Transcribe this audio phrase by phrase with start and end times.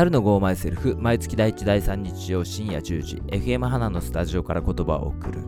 [0.00, 0.96] なるのゴーマイセルフ。
[0.98, 3.16] 毎月第1第3日曜深夜10時。
[3.26, 5.42] FM 花のスタジオから言葉を送る。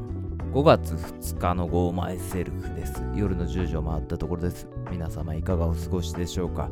[0.53, 3.03] 5月2日のゴーマイセルフです。
[3.15, 4.69] 夜の10時を回ったところです。
[4.91, 6.71] 皆様いかがお過ごしでしょうか。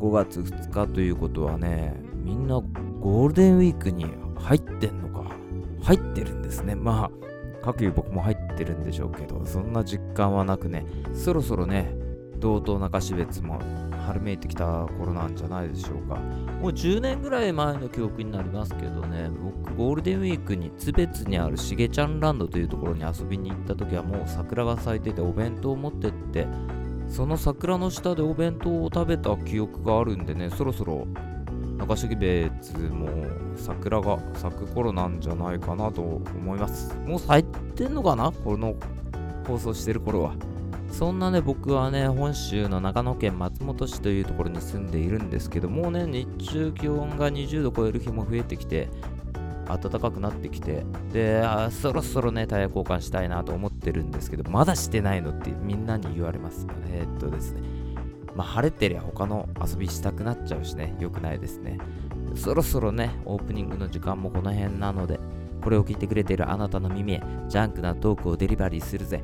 [0.00, 2.60] 5月2日ということはねみんな
[2.98, 5.30] ゴールデンウィークに入ってんのか。
[5.84, 6.74] 入ってるんですね。
[6.74, 10.84] まあ各いう僕も入ってるんでしょうけどそんな実感はなくね。
[11.14, 11.94] そろそろね
[12.40, 13.60] 道東中標別も
[14.00, 16.16] 春めいてきた頃なんじゃないでしょうか。
[16.16, 19.30] もう10年ぐらい前の記憶になりますけどね。
[19.42, 26.46] 僕ゴールデンウィークに津別にあるしげちゃんランドというところに遊びに行った時はもう桜が咲いててお弁当を持ってって
[27.08, 31.06] その桜の下でお弁当を食べた記憶があるんでねそろそろ
[31.78, 33.08] 中標別も
[33.56, 36.94] 桜が咲く頃なんじゃないかなと思います。
[37.06, 37.44] もう咲い
[37.74, 38.30] てんのかな？
[38.30, 38.74] この
[39.46, 40.34] 放送してる頃は。
[40.90, 48.88] そんなね、僕はね、本州の長野県松本市というところに住んでいるんですけど、もうね、日中気温が20度超える日も増えてきて、
[49.66, 56.66] 暖かくなってきて、で、そろそろね、タイヤ交換したいなと思ってるんですけど、まだしてないのってみんなに言われます。
[56.88, 57.62] えー、っとですね、
[58.34, 61.78] まあ、晴れてりゃ他の遊びしたくなっちゃうしね、良くないですね。
[62.34, 65.20] そろそろね、オープニングの時間もこの辺なので、
[65.62, 69.22] これを聞いてくれているあなたの耳へ、ジャンクなトークをデリバリーするぜ。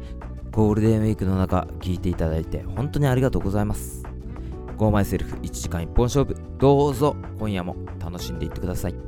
[0.50, 4.02] ゴールデンウィークの中聞いていただいて本当にありがとうございます。
[4.76, 9.05] Go My Self 1時間1本勝負どうぞ今夜も楽しんでいってください。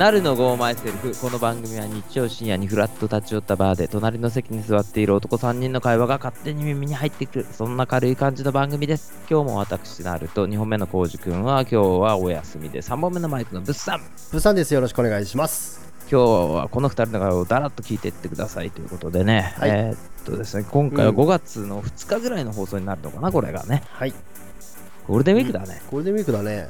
[0.00, 1.14] なるのゴーマイセルフ。
[1.20, 7.46] この番組は日曜深夜にフラッと立ち寄ったバーで隣の席に座っている男3人の会話が勝手に耳に入ってくる。
[7.52, 9.12] そんな軽い感じの番組です。
[9.28, 14.00] 今日も私なると2本目のコウジ君は今日はお休みで3本目のマイクのブッサン。
[14.32, 14.72] ブッサンです。
[14.72, 15.92] よろしくお願いします。
[16.10, 19.54] 今日はこの2人の会話をだらっと聞いていってくださいということでね。
[19.58, 23.82] はい、えー、っとですね、今回は5月の2日ぐらいの放送になるのかな、これがね。
[23.90, 24.14] はい。
[25.06, 25.82] ゴールデンウィークだね。
[25.90, 26.68] ゴールデンウィークだね。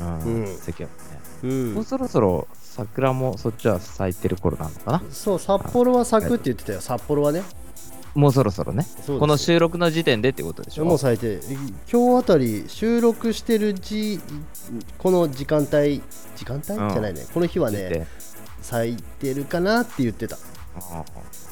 [0.00, 0.20] うん。
[0.20, 0.88] うん、世間。
[1.42, 5.02] うん、もうそろそろ桜もそっちは咲いてる頃なのかな？
[5.10, 6.80] そう札幌は咲くって言ってたよ。
[6.80, 7.42] 札幌はね。
[8.14, 8.86] もうそろそろね。
[9.06, 10.84] この収録の時点でってことでしょ？
[10.84, 11.40] もう咲いて
[11.90, 14.20] 今日あたり収録してるじ
[14.98, 16.02] この時間帯
[16.36, 18.06] 時間帯、じゃないねこの日はね
[18.60, 20.38] 咲いてるかなって言ってた。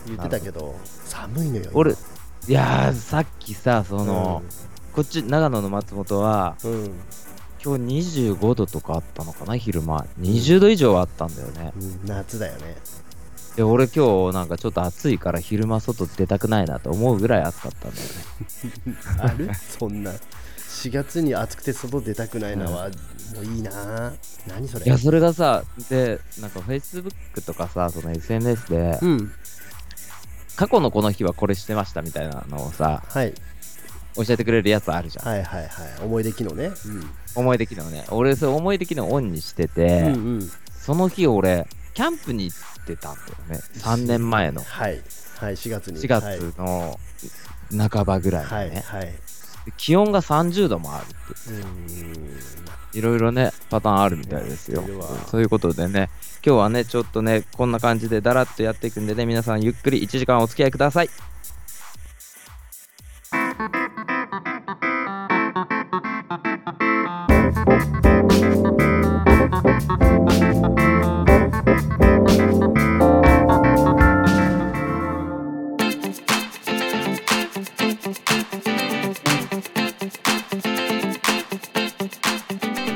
[0.07, 1.95] 言ってたけど寒いのよ俺い
[2.49, 6.93] やさっきさその、うん、こっち長野の松本は、うん、
[7.63, 9.57] 今日25度とかあったのかな？
[9.57, 10.07] 昼間。
[10.21, 12.77] 20度以上あったんだよね、うん、夏だよね。
[13.57, 18.97] で俺今日なんかちょっと暑いから昼間外出たくないなと思うぐらい暑かったんだよね。
[19.21, 19.51] ある？
[19.55, 20.13] そんな。
[20.13, 22.93] 4月に暑くて外出たくないのは、うん、
[23.35, 24.13] もういいな。
[24.47, 24.87] 何それ？
[24.87, 27.13] いやそれがさでなんか Facebook
[27.45, 29.33] とかさその SNS で、うん、
[30.57, 33.35] 過去のこの日はこれしてましたみたいなのをさ、はい、
[34.17, 35.27] 教えてくれるやつあるじゃん。
[35.27, 35.69] はいはいはい。
[36.05, 36.67] 思い出機能ね。
[36.67, 38.05] うん、思い出機能ね。
[38.11, 43.61] 俺、そ思い出機能オンにしてて、うんうん、その日俺、キャンプに行ってたんだよね。
[43.79, 44.63] 3年前の。
[44.63, 45.01] はい。
[45.39, 46.01] はい、4月に。
[46.01, 46.99] 4月の
[47.89, 48.83] 半ばぐらいね。
[48.87, 49.15] はい、はい、
[49.77, 51.09] 気温が30度もあるっ
[52.93, 52.99] て。
[52.99, 54.83] いろいろね、パターンあるみたいですよ。
[55.31, 56.11] そういうことでね、
[56.45, 61.11] 今日はね、ちょっとね、こんな感じでだらっとやっていくんでね、皆さんゆっくり1時間お付き合いください。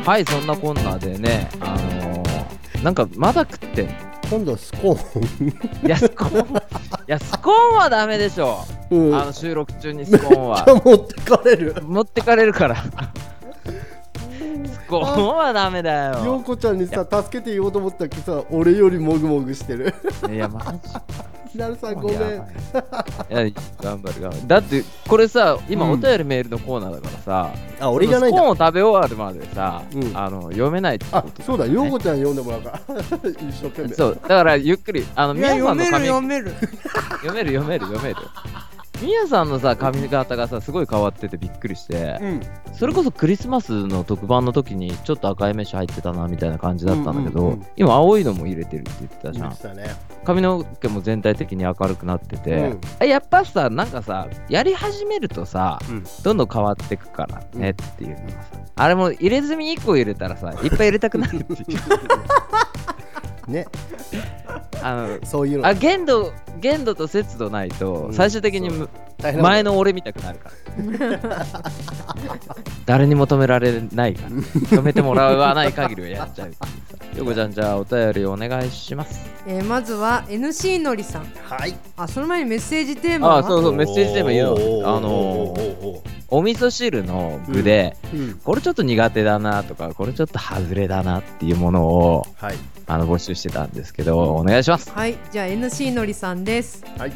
[0.06, 5.86] はい、そんなこんなでね、あのー、なんかまだ食ってん今度スコーン。
[5.86, 6.62] いや、スコーン、
[7.06, 8.64] いや、スコーンはダメでしょ。
[8.90, 10.64] うん、あの収録中にスコーンは。
[10.84, 11.74] 持ってかれる。
[11.82, 12.76] 持ってかれるから。
[14.66, 16.24] スコーンはダメだよ。
[16.24, 19.94] ようこちゃんにさ、助けて言おうと思ったけどさ、俺よりもぐもぐしてる。
[20.30, 20.78] いや、マジ
[21.58, 22.18] なるさんごめん。
[22.18, 24.46] 頑張る頑張る。
[24.46, 28.38] だって、これさ、今お便りメールのコーナーだからさ、あ、俺じゃないんだ。
[28.38, 29.82] スコーンを食べ終わるまでさ、
[30.14, 32.80] あの読めないってあ、そうだ、ようこちゃん読んでもらうから。
[33.48, 33.94] 一生懸命。
[33.94, 36.06] そう、だからゆっくり、あの、皆さんの紙。
[36.06, 36.52] 読める
[37.22, 38.16] 読める読める読める。
[39.02, 42.40] みやさんのさ髪型がさすごい変わっててびっくりして、うん。
[42.72, 49.48] それこそクリスマスの特番の時にちょっと赤いメッシュ入ってたなみたいな感じだったんだけど、うんうんうん今青いのも入れてるって言ってたじゃん。
[49.48, 49.94] 言ってたね。
[50.24, 52.80] 髪の毛も全体的に明るくなってて、うん。
[53.00, 56.04] えやっぱさなんかさやり始めるとさうん。
[56.22, 58.38] どんどん変わってくからねっていうのがさ、
[58.76, 61.78] あれも入れ墨1個入れたらさいっぱい入れたくなるっていう
[63.48, 63.66] ね。
[64.82, 65.66] あのそういうの。
[65.66, 68.14] あ限度限度と節度ないとうん。
[68.14, 68.70] 最終的に
[69.40, 71.46] 前の俺みたくなるから。
[72.86, 74.22] 誰にも止められないか。
[74.24, 76.50] ら止めてもらわない限りはやっちゃう。
[77.16, 79.20] よこちゃんじゃあお便りお願いします。
[79.46, 81.26] えーまずは NC のりさん。
[81.48, 81.74] はい。
[81.96, 83.38] あその前にメッセージテーマは？
[83.38, 84.96] あそうそうメッセージテーマ言うの。
[84.96, 86.00] あのおー。
[86.30, 88.40] お味噌汁の具で、うん。
[88.42, 94.90] これちょっと苦手だなとかこれちょっと外れだなっていうものをはいあの募集してたんですけどお願いします。
[94.90, 95.16] はい。
[95.32, 96.84] じゃあ NC のりさんです。
[96.98, 97.12] はい。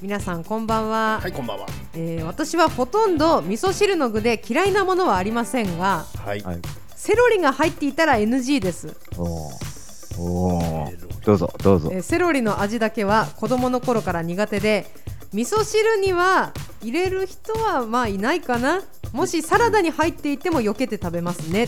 [0.00, 1.66] 皆さんこんばんは、はいこんばんは。
[1.94, 6.40] えー私はほとんど味噌汁の具で嫌いなものはありませんがはい。
[6.42, 6.58] はい。
[6.94, 10.20] セロリが入っていたら NG です、おー。
[10.20, 11.90] おーどうぞどうぞ。
[11.92, 14.86] えーセロリの味だけは子供の頃から苦手で
[15.32, 16.52] 味噌汁には
[16.82, 18.82] 入れる人はまあいないかな。
[19.12, 21.66] もしサラダに入っていても避けて食べますね。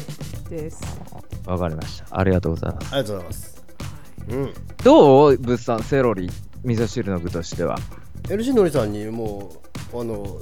[0.50, 0.80] です
[1.46, 2.06] わかりました。
[2.10, 2.94] ありがとうございます。
[2.94, 3.64] ありがとうございます。
[4.28, 4.54] うん。
[4.84, 5.36] どう？
[5.38, 6.30] 物産セロリ
[6.64, 7.78] 味噌汁の具としては
[8.24, 9.52] ？LC のりさんにも
[9.92, 10.38] うあの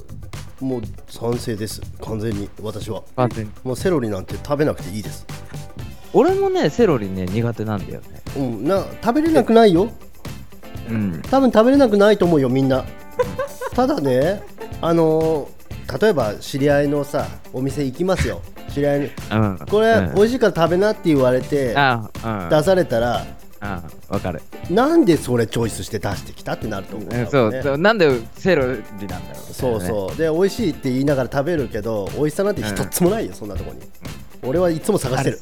[0.59, 1.81] もう賛成です。
[2.01, 3.03] 完全に私は。
[3.15, 3.51] 完全に。
[3.63, 5.25] もうセロリなんて食べなくていいです。
[6.13, 8.21] 俺もねセロリね苦手なんだよね。
[8.37, 8.67] うん。
[8.67, 9.89] な食べれなくないよ。
[10.89, 11.21] うん。
[11.29, 12.83] 多分食べれなくないと思うよみんな。
[13.73, 14.43] ただね
[14.81, 15.49] あの
[15.97, 18.41] 例えば知り合いのさお店行きますよ。
[18.73, 19.59] 知り合いにうん。
[19.69, 20.15] これ、うん。
[20.15, 22.49] 美味しいから食べなって言われてあうん。
[22.49, 23.25] 出されたら
[23.61, 30.15] あわかる、なんでそれチョイスして出してきたってなると思う、ねそうそうなんでセロリなんだろうそうそう。
[30.15, 33.81] で美味しいって言いながら食べるけど美味しさなんて一つもないよ、そんなとこに、
[34.43, 35.39] 俺はいつも探してる。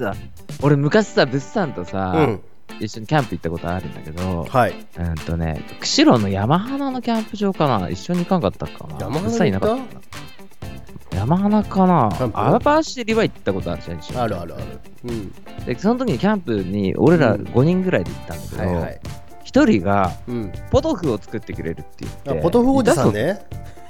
[0.63, 2.41] 俺昔さ物産とさ、うん。
[2.79, 4.73] 一緒にキャンプ行ったことあるんだけど、はい。
[4.99, 7.87] うんとね釧路の山花のキャンプ場かな？
[7.89, 8.97] 一緒に行かんかったかな？
[8.99, 9.99] 山花物産いなか行った
[11.11, 12.09] 山花かな？
[12.33, 14.63] 網走は行ったことあるじゃんあるあるある。
[15.05, 15.31] うん。
[15.65, 17.43] でその時にキャンプに俺らうん。
[17.43, 18.99] 5人ぐらいで行ったんだけど、はいはい。
[19.43, 20.51] 一人がうん。
[20.69, 22.29] ポトフを作ってくれるって言って。
[22.31, 23.39] あポトフおじさんいね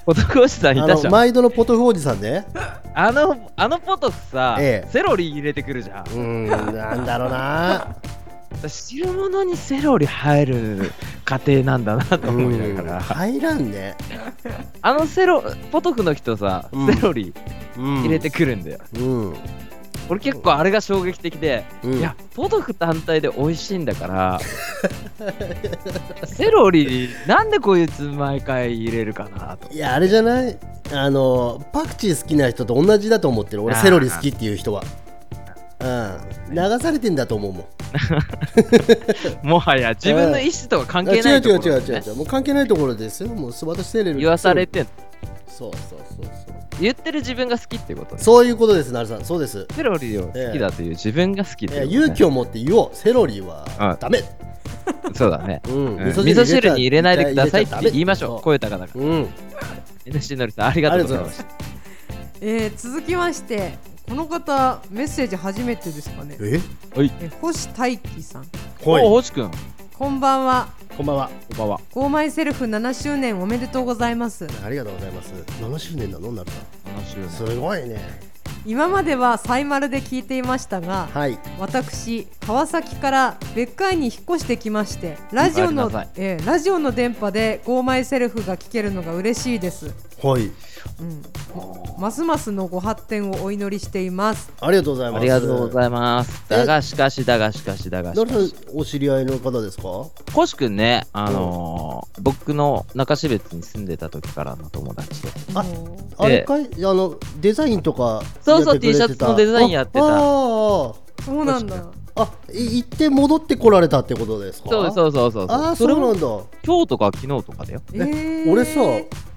[0.05, 0.97] ポトフおじさんいあたじゃん。
[0.99, 2.45] あのの毎度のポトフおじさんね。
[2.93, 4.89] あのポトフさ、ええ。
[4.89, 6.03] セロリ入れてくるじゃん。
[6.03, 7.95] うーんなんだろうな
[8.67, 10.91] 汁物にセロリ入る
[11.25, 12.85] 過程なんだなと思いながうん。
[12.87, 13.95] ら入らんね。
[14.81, 16.93] あのセロポトフの人さ、うん。
[16.95, 17.33] セロリ
[17.77, 19.33] 入入れてくるんだよ、うん。
[20.09, 21.93] 俺結構あれが衝撃的で、うん。
[21.99, 24.39] いやポトフ単体で美味しいんだから
[26.25, 29.71] セロリなんでこいつ毎回入れるかなと。
[29.73, 30.57] いやあれじゃない？
[30.93, 33.63] あのパクチー好きな人と同じだと思ってる。
[33.63, 34.83] 俺セロリ好きっていう人は
[35.79, 36.55] うん。
[36.55, 37.65] 流されてんだと思うもん。
[39.47, 42.15] もはや自分の意思とは関係あないと違う違うころでね違う違う違う。
[42.15, 43.29] もう関係ないところですよ。
[43.29, 44.87] もう私セロリ言わされてん
[45.47, 46.57] そうそうそうそう。
[46.79, 48.21] 言ってる自分が好きっていうことね。
[48.21, 49.25] そういうことですなるさん。
[49.25, 49.65] そうです。
[49.75, 52.03] セロリを好きだという自分が好きっていうえことね。
[52.03, 52.89] 勇気を持って言おう。
[52.93, 54.23] セロリはうんダメ。
[55.13, 55.95] そうだね、うん。
[55.97, 56.09] うん。
[56.09, 58.41] 味噌汁に入れないでくださいって言いましょう。
[58.41, 59.27] 声高々うん。
[60.05, 61.45] NC のりさんありがとうございました。
[62.41, 63.73] えー続きまして
[64.07, 66.37] この方メッセージ初めてですかね。
[66.39, 66.61] え？
[66.95, 68.41] え星大輝さん。
[68.41, 69.05] はい。
[69.05, 69.51] お星くん。
[69.93, 70.69] こんばんは。
[70.95, 71.29] こんばんは。
[71.49, 71.81] こんばんは。
[71.93, 74.47] ゴーマイセルフ7周年おめでとうございます。
[74.63, 75.33] ありがとうございます。
[75.33, 76.31] 7周年なの？
[76.31, 78.37] なるさん楽しいねすごいね。
[78.65, 81.37] 今まではサイマルで聞いていましたがはい。
[81.59, 90.51] 私川崎から別海に引っ越してきましてラジオのえーラジオの電波でゴーマイセルフが聞けるのが嬉しいです、はい
[90.99, 94.51] うん、ますますのご発展をお祈りしています。
[94.59, 95.21] ありがとうございます。
[95.21, 96.43] ありがとうございます。
[96.49, 98.55] えだがしかしだがしかしだがしかし。
[98.73, 99.83] お知り合いの方ですか？
[100.33, 105.29] 星くんねあのー僕の中標津に住んでた時からの友達で。
[105.53, 105.65] あ
[106.17, 106.67] あれかい？
[106.85, 110.05] あのデザインとかそうそうやってくれて T シャツのデザインやってた。
[110.05, 110.95] ああそ
[111.29, 111.75] うなんだ
[112.17, 114.69] あ行って戻ってこられたってことですか？
[114.69, 116.45] そうそうそうそうああそれもそうなんだ。
[116.65, 117.81] 今日とか昨日とかだよ。
[117.93, 118.51] えー。
[118.51, 118.81] 俺さ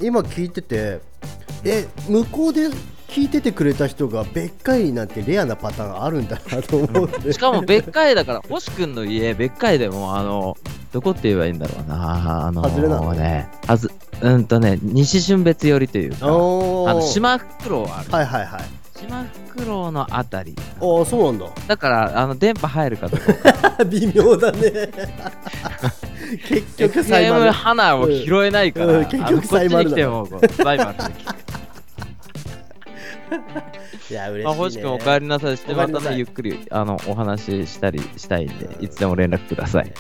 [0.00, 1.00] 今聞いてて
[1.64, 2.68] え向こうで
[3.08, 7.32] 聞いててくれた人が別海なんてレアなパターンあるんだなと思って。
[7.32, 10.56] しかも別海だから星くんの家別海でもあの
[10.92, 12.46] どこって言えばいいんだろうな。
[12.46, 13.12] あの外れなの？
[13.12, 13.90] ねはず
[14.22, 18.10] うんとね西春別寄りというかあの島袋ある。
[18.10, 18.60] はいはいはい
[19.00, 20.54] 島袋のあたり。
[20.58, 21.46] ああそうなんだ。
[21.66, 23.84] だからあの電波入るかどうか。
[23.90, 24.60] 微妙だね。
[26.48, 31.40] 結局サイマル花を拾えないから、うん結局あのこっちサイマルだに来てもこうサイマルで聞く。
[34.10, 34.44] いや嬉しいね。
[34.44, 39.92] まあ、星君お帰りなさいして、またね、ゆっくりあのお話ししたりしたいんで、いつでも連絡ください。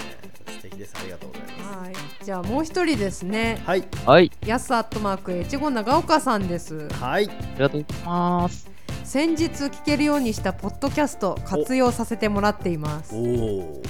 [0.46, 0.94] 素敵です。
[0.98, 1.94] ありがとうございまはい。
[2.24, 3.60] じゃあもう一人ですね。
[3.62, 3.84] すはい。
[4.04, 6.88] はい、やすアットマーク越後長岡さんです。
[7.00, 7.28] はい。
[7.28, 8.69] ありがとうございます。
[9.10, 13.12] 先日聞けるようにしたポッドキャスト活用させてもらっています。
[13.12, 13.82] お、お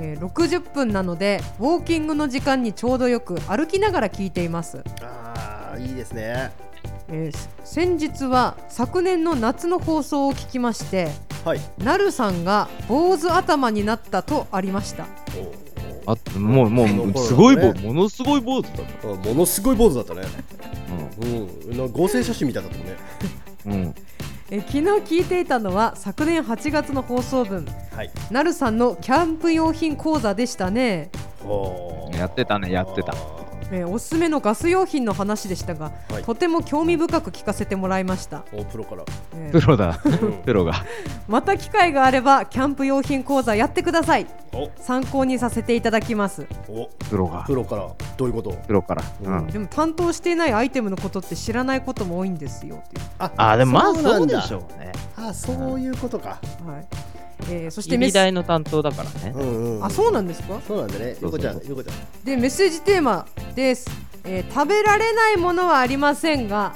[0.00, 6.50] えー60分なのでウォーキングの時間にちょうどよく歩きながら聞いています、あーいいですね。
[7.08, 11.10] えー先日は昨年の夏の放送を聞きまして
[11.44, 11.60] はい。
[11.78, 15.06] なるさんが坊主頭になったとありました。
[16.06, 20.22] おあもう、もう、すごい坊ね主、ものすごい坊主だっおものすごい坊主だったね。
[20.58, 21.24] た。
[21.24, 21.76] うん。
[21.78, 22.96] なんか合成写真みたいだったもんね。
[23.66, 23.94] うん。
[24.50, 24.54] うん。
[24.54, 27.66] えー昨日聞いていたのは昨年8月の放送分。
[27.92, 28.10] はい。
[28.30, 31.10] なるさんのキャンプ用品講座でしたね、
[32.18, 33.14] やってたねやってた
[33.72, 36.22] えーおすすめのガス用品の話でしたが、はい。
[36.22, 39.04] とても興味深く聞かせてもらいました、おプロから。
[39.34, 39.60] えー。
[39.60, 40.00] プロだ。
[40.04, 40.32] うん。
[40.44, 40.72] プロが。
[41.28, 44.26] また機会があればキャンプ用品講座やってください。
[44.52, 44.70] お。
[44.80, 46.88] 参考にさせていただきます、お。
[47.10, 47.44] プロが。
[47.46, 47.54] プ。
[47.54, 47.88] ロから。
[48.16, 48.50] どういうこと？
[48.66, 49.02] プロから。
[49.22, 49.38] ううん。
[49.38, 49.46] ん。
[49.48, 53.04] でも担当していないアイテムのことって知らないことも多いんですよっていう。
[53.18, 54.92] ああ、でもまあそうでしょうね。
[55.16, 56.28] あそういうことか。
[56.30, 56.36] は
[56.78, 56.86] い
[57.50, 59.32] えーそしてメッの担当だからね。
[59.34, 59.38] う。
[59.44, 60.60] んうんあそうなんですか？
[60.66, 61.14] そうなんだね。
[61.20, 61.38] そうそう。
[61.38, 61.96] 横ちゃん横ちゃん。
[62.24, 63.88] でメッセージテーマです、
[64.24, 66.74] えー食べられないものはありませんが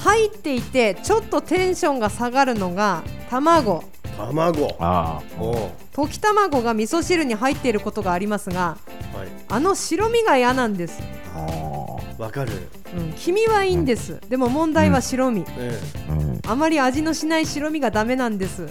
[0.00, 3.84] 入っていてちょっとテンションが下がるのが卵。
[4.16, 4.76] 卵。
[4.80, 5.20] あ
[5.92, 8.76] 溶き卵が味噌汁に入っていることがありますが
[9.14, 9.28] はい。
[9.48, 11.00] あの白身が嫌なんです、
[11.34, 11.79] あ。
[12.20, 12.52] あわかる。
[12.96, 16.40] うん、黄身はいいんです、でも問題は白身、うん。
[16.46, 16.54] あ。
[16.54, 18.62] まり味のしない白身がダメなんです。
[18.62, 18.68] う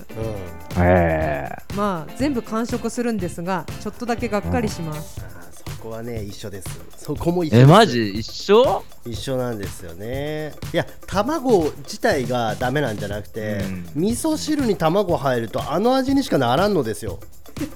[0.77, 1.75] ええ。
[1.75, 5.21] まあ全部完食するんですがちょっとだけがっかりします、
[5.67, 6.67] そこはね一緒です。
[6.97, 7.63] そこも一緒です。
[7.63, 8.11] え、マジ？
[8.11, 8.83] 一緒？
[9.05, 10.53] 一緒なんですよね。
[10.73, 13.61] いや卵自体がダメなんじゃなくて、
[13.95, 14.01] うん。
[14.01, 17.19] 味噌汁に卵入るとあの味にしかならんのですよ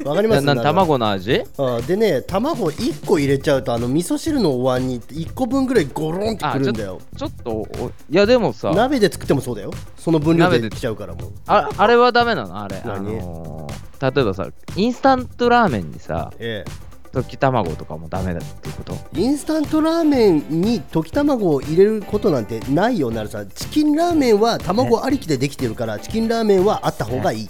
[0.06, 0.42] わかります？
[0.42, 1.44] なな卵の味？
[1.58, 7.00] あでね卵1個入れちゃうとあの味噌汁のお椀に1個分ぐらいゴロンってくるんだよ。
[7.18, 9.72] ちょっとおいやでもさ鍋で作ってもそうだよ。
[9.98, 11.32] その分量鍋でできちゃうからもう。
[11.48, 12.62] ああれはダメなの？
[12.62, 16.66] あれ、あ何のー例えばさインスタントラーメンにさえ
[17.14, 18.94] 溶き卵とかもダメだってこと？
[19.16, 27.50] えインスタントラーメンに溶き卵を入れることなんてないよなるさチキンラーメンは卵ありきでできてるからチキンラーメンはあった方がいい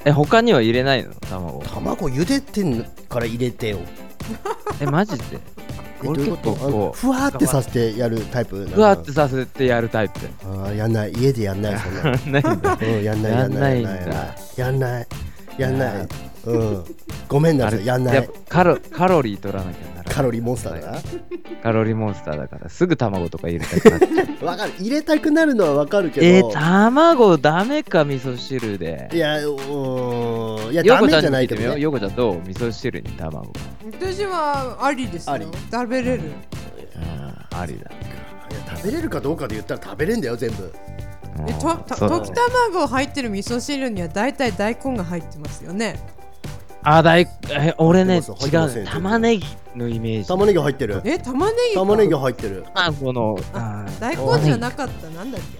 [0.06, 1.10] え他には入れないの？
[1.28, 1.60] 卵。
[1.60, 3.78] 卵茹でてんから入れてよ。
[4.80, 5.38] えマジで？
[6.02, 6.50] えどう俺いうこと？
[6.50, 10.20] あの結構こふわーってさせてやるタイプうふわってさせてやるタイプ。
[10.44, 11.12] あーやんない。
[11.12, 11.94] 家でやんないそん
[12.32, 12.78] な ないんだ。
[12.80, 15.06] うんやんないやんないやんないやんない
[15.58, 16.08] やんない
[16.46, 16.84] うん。
[17.28, 17.84] ごめんなさい。
[17.84, 18.30] やんない。
[18.48, 20.04] カロカロリー取らなきゃならない。
[20.14, 20.98] カロリーモンスターだな。
[21.62, 24.44] カロリーモンスターだからすぐ卵とか入れたくなっちゃう。
[24.46, 24.72] わかる。
[24.78, 26.26] 入れたくなるのはわかるけど。
[26.26, 29.08] えー、卵ダメか味噌汁で。
[29.12, 30.72] いやうーん。
[30.72, 31.80] いやヨダメじゃないけどね。
[31.80, 32.40] ヨコちゃんどう？
[32.46, 33.46] 味噌汁に卵。
[33.46, 33.52] が
[33.92, 35.26] 私はありです。
[35.26, 36.22] よあり食べれる。
[37.52, 37.90] ありだ。
[37.90, 37.94] い
[38.54, 40.72] や食べれるかどうかで言ったら食べれんだよ全部。
[41.46, 45.98] えととそう溶き卵入ってる味噌汁には大体大根が入ってますよね
[46.82, 48.78] あだいえ俺ね入ってます入ってます。
[48.78, 49.46] 違う玉ねぎ
[49.76, 50.28] のイメージ。
[50.28, 51.02] 玉ねぎ入ってる。
[51.04, 51.80] え玉ねぎか。
[51.80, 52.64] 玉ねぎ入ってる。
[52.74, 55.08] あこのあ大根じゃなかった。
[55.10, 55.58] なんだっけ？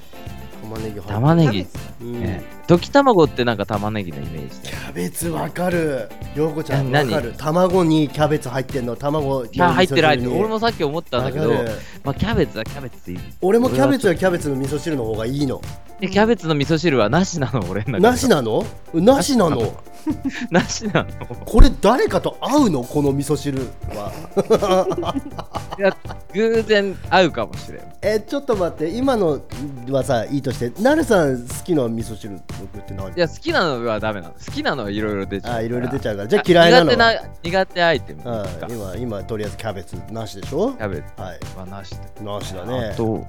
[0.63, 0.91] 玉ねぎ。
[0.91, 1.67] 入ってる玉ねぎ。
[2.01, 6.09] うんね溶き卵ってなんか玉ねぎのイメージキャベツわかる。
[6.35, 7.35] ようこちゃんわかる？
[7.37, 8.97] 卵にキャベツ入ってんの？
[8.97, 10.33] 卵いや入ってる入ってる。
[10.33, 11.71] 俺ももさっき思ったんだけどわかる。
[12.05, 13.19] まあキャベツはキャベツでいい。
[13.43, 15.61] 俺もキャベツはキャベツの味噌汁の方がいいの
[16.01, 17.61] でキャベツの味噌汁はなしなの？
[17.69, 18.01] 俺の中で。
[18.01, 18.65] なしなの？
[18.95, 19.73] なしなの？
[20.51, 21.27] なしなの？
[21.45, 22.83] これ誰かと合うの？
[22.83, 23.59] この味噌汁
[23.95, 24.11] は。
[25.79, 25.95] いや
[26.33, 27.83] 偶然合うかもしれん。
[28.01, 28.89] えちょっと待って。
[28.89, 29.41] 今の
[29.91, 30.83] はさいいとして。
[30.83, 33.09] なるさん好きな味噌汁僕って何？
[33.15, 34.35] いや好きなのはダメなの。
[34.35, 36.29] 好きなのはいろいろ出ちゃうあいろいろ出ちゃゃうから。
[36.29, 38.23] じゃあ嫌いなの苦手はな苦手アイテム。
[38.25, 40.73] あ今今とりあえずキャベツなしでしょ？
[40.73, 41.39] ャベツはい。
[41.59, 42.91] はなしでなしだね。
[42.93, 43.25] あとうん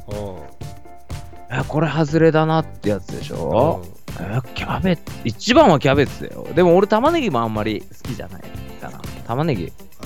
[1.53, 3.84] えこれ外れだなってやつでしょ、
[4.20, 6.48] えキャベツ一番はキャベツだよ。
[6.55, 8.41] でも俺玉ねぎもあんまり好きじゃない
[8.81, 9.72] かな玉ねぎ。
[10.00, 10.05] あ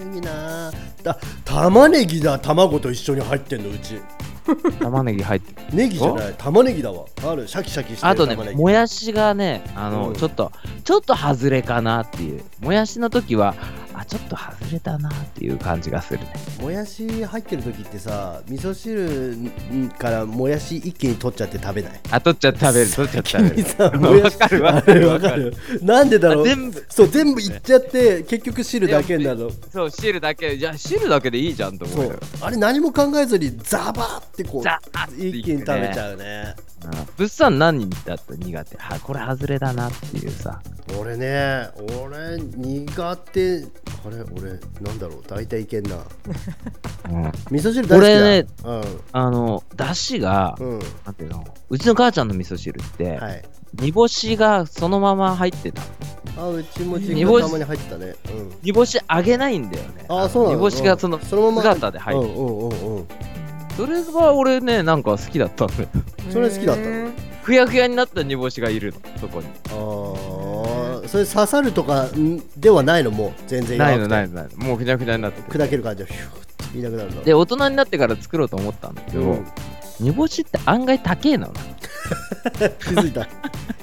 [0.00, 0.72] 玉ねぎな
[1.02, 2.38] だ玉ねぎだ。
[2.38, 4.00] 卵と一緒に入ってんのうち。
[4.80, 5.76] 玉ねぎ入ってる。
[5.76, 6.34] ネギじゃない。
[6.36, 7.04] 玉ねぎだわ。
[7.24, 7.46] ある。
[7.46, 8.56] シャキシャキしてるあとね玉ねぎ。
[8.60, 10.14] もやしがねあの、うん。
[10.14, 10.50] ちょっと
[10.82, 12.42] ちょっと外れかなっていう。
[12.60, 13.54] もやしの時は
[13.94, 16.26] あちょっと外れたなっていう感じがするね。
[16.60, 19.36] もやし入ってる時ってさ味噌汁
[19.96, 22.00] からもやし一気に取っちゃって食べない？
[22.10, 22.90] あ取っちゃって食べる。
[22.90, 23.68] 取っちゃって食べる。
[23.68, 24.32] さ もやし。
[24.34, 25.56] わかるわあかるかる。
[25.82, 26.42] なんでだろう？
[26.42, 26.84] あ全部。
[26.88, 29.50] そう全部いっちゃって結局汁だけになるの。
[29.72, 30.58] そう汁だけ。
[30.58, 36.54] じゃあ汁だけでいいじゃんと思そうあれ何も考えずにザバーってこうてね一気に食べちゃうね
[37.16, 40.60] 物産何人だった苦手はこれ外れだなっていうさ
[40.98, 41.68] 俺ね
[42.04, 43.64] 俺苦手
[44.04, 45.98] あれ俺なんだろう大体いけんなう
[47.18, 48.82] ん味噌汁大好きだ俺ねうん
[49.12, 53.42] あのだしがうんなんていうのうちの母ちゃんの味噌汁ってはい
[53.74, 55.82] 煮干しがそのまま入ってた。
[56.36, 58.14] あうちも実煮干した家まに入ってたね。
[58.30, 58.52] うん。
[58.62, 60.06] 煮干し揚げないんだよね。
[60.08, 60.56] あそうなの？
[60.56, 61.62] 煮干しがそのそのまま。
[61.62, 62.32] 姿で入ってる。
[62.32, 63.06] うんうんうんうん。
[63.76, 65.88] それは俺ねなんか好きだったんだよ。
[66.30, 67.10] それ好きだったの？
[67.42, 69.46] ふやふやになった煮干しがいるのそこに。
[69.46, 72.42] ああそれ刺さるとかん？
[72.56, 73.10] ではないの？
[73.10, 73.32] もう？
[73.46, 74.64] 全然ないのないののないの。
[74.66, 75.50] もうふにゃふにゃになってて。
[75.50, 77.22] 砕ける感じでヒューっていなくなるの。
[77.24, 79.46] で大人になってから作ろうと思ったんだけど、うん
[80.00, 81.52] 煮干しって案外高えのな。
[82.78, 83.28] 気づいた。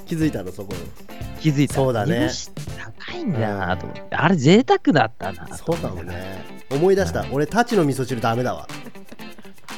[0.06, 0.80] 気づいたのそこに。
[1.40, 1.74] 気づいた。
[1.74, 2.18] そうだね。
[2.18, 2.50] 煮干し
[3.00, 4.16] 高いんだよなと思って。
[4.16, 6.44] あれ贅沢だったなとそうかもね。
[6.70, 7.24] 思い出した。
[7.30, 8.66] 俺タチの味噌汁ダメだわ。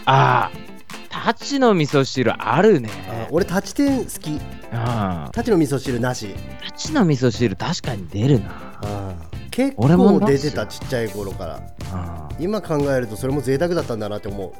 [0.04, 0.72] ああ
[1.08, 2.90] タチの味噌汁あるね。
[3.08, 4.40] あ俺タチ天好き。
[4.72, 6.34] あタチの味噌汁なし。
[6.64, 8.50] タチの味噌汁確かに出るな。
[8.82, 9.14] あ
[9.52, 11.60] 結構出てたちっちゃい頃から。
[11.92, 14.52] あ今考えるとそれも贅沢だったんだなって思う。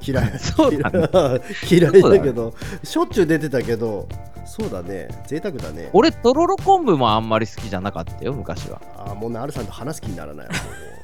[0.00, 0.32] 嫌い。
[0.38, 1.40] そうだね。
[1.68, 2.54] 嫌いだけど
[2.84, 4.08] しょっちゅう出てたけど
[4.46, 5.08] そうだね。
[5.26, 5.90] 贅沢だね。
[5.92, 8.80] 俺とろろ昆布もあんまり好きじゃなかったよ昔は。
[8.96, 10.52] あーもうなるさんと話す気にならないも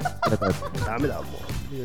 [0.30, 0.54] だからう
[0.86, 1.24] ダメだもう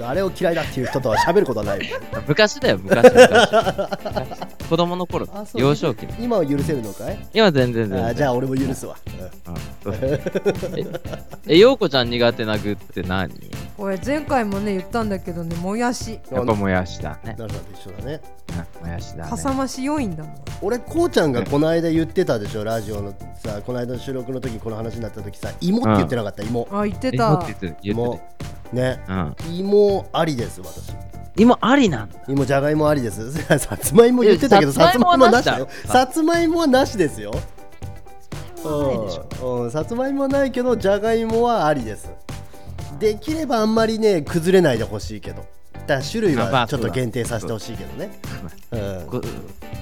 [0.04, 1.82] あれを嫌いだっていう人とは喋ることはない。
[2.28, 3.50] 昔だよ昔昔。
[4.70, 7.18] 子供の頃あそう幼少期の今は許せるのかい？
[7.34, 8.06] 今全然全然。
[8.06, 8.96] あーじゃあ俺も許すわ、
[9.86, 9.94] うん。
[9.96, 10.22] え
[11.48, 13.32] えようこちゃん苦手な具って何？
[13.78, 16.20] これ前回もね言ったんだけどねもやし。
[16.30, 17.36] うんやっぱもやしだね。
[17.40, 18.22] なるさんと一緒だね。
[18.82, 19.30] うんもやしだね。
[19.32, 20.36] かさ増し要因だもん。
[20.62, 26.44] 俺こうちゃんがこの間言ってたでしょラジオのさこの間の収録の時にこの話になった時さ芋って言ってなかった？
[26.44, 26.68] 芋。
[26.72, 27.60] あ言ってえた言ってた。
[27.62, 28.22] 言って芋
[28.74, 29.04] ね。
[29.08, 29.36] たうん。
[29.58, 30.94] 芋ありです私。
[31.36, 32.20] 今ありなんだ。
[32.28, 33.32] 芋じゃがいもありです。
[33.60, 35.68] さつまいも言ってたけどさつまいもはなしだよ。
[35.86, 37.32] さつまいもはなしですよ。
[38.64, 39.72] うんうん。
[39.72, 42.12] さつまいもはないけどじゃがいもはありです。
[43.00, 45.46] できればあんまりね崩れないでほしいけど。
[45.88, 48.20] だ種類はちょっと限定させてほしいけどね。
[48.72, 49.08] うん。
[49.08, 49.28] こく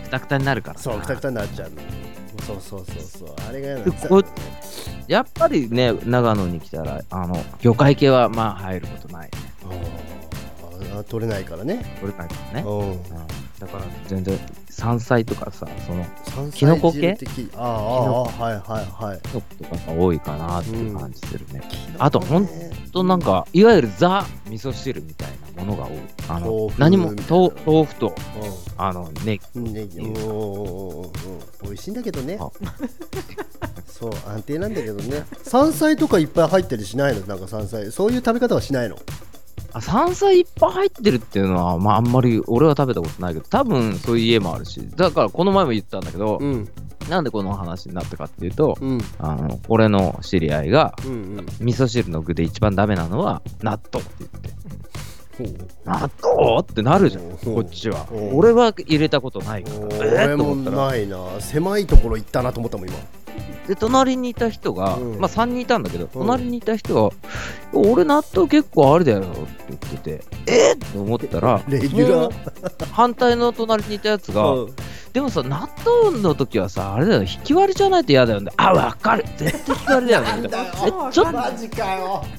[0.10, 0.80] たくたになるから。
[0.80, 1.70] そうくたくたになっちゃう。
[1.70, 1.76] の
[2.46, 3.36] そうそうそうそう。
[3.48, 4.24] あれが嫌なんですでこ
[5.08, 9.32] やっぱりね長野に来たらあの魚介系はまあ入ることないね。
[10.94, 11.98] あー取れないからね。
[12.00, 12.92] 取れないからね、うん。
[12.92, 13.08] うん。
[13.60, 14.40] だから全然
[14.78, 15.94] 山菜とかさそ
[16.42, 17.18] のキノコ系？
[17.56, 19.22] ああああはいはいはい。
[19.24, 22.48] キノコとかが多いかなっていう感じするね、キノコねあとほん
[22.94, 25.98] となんかいわゆるザ味噌汁みたいなものが多い。
[26.30, 28.14] あの何も豆豆腐と
[28.78, 30.28] あのねうんねうんうんうんう
[31.00, 31.12] んうん
[31.64, 32.38] 美味しいんだけどね。
[32.40, 32.48] あ。
[33.88, 35.26] そう安定なんだけどね。
[35.42, 37.26] 山菜とかいっぱい入ったりしないの？
[37.26, 38.96] なんか山菜そういう食べ方はしないの？
[38.96, 39.00] あ
[39.80, 46.68] 山菜いっぱい入ってるっていうのは、まあ、あんまり俺は食べたことないけど多分そういう家もあるしだからこの前も言ったんだけど、うん。
[47.10, 49.00] なんでこの話になったかっていうと、うん。
[49.20, 51.46] あの俺の知り合いがうんうん。
[51.62, 54.68] 味噌汁の具で一番ダメなのは納豆って言って。
[55.86, 58.08] 納豆ってなるじゃんこっちは。
[58.34, 60.88] 俺は入れたことないからえ俺ー、とも思ったら。
[60.88, 61.18] ないな。
[61.40, 62.98] 狭いところ行ったなと思ったもん今
[63.68, 65.20] で隣にいた人が、うん。
[65.20, 67.16] まあ3人いたんだけど隣にいた人が
[67.74, 69.30] 「俺納豆結構あれだよ」って
[69.70, 72.32] 言ってて「えっ!」と思ったらレギュラもう
[72.92, 74.74] 反対の隣にいたやつが、ー
[75.18, 78.52] でもさ納豆の時はさあれだよ引き割りじゃないと嫌だよね。
[78.56, 79.26] あ分かる。
[79.36, 80.42] 絶対引き割りだよね。
[80.44, 81.40] みたいなえちょっと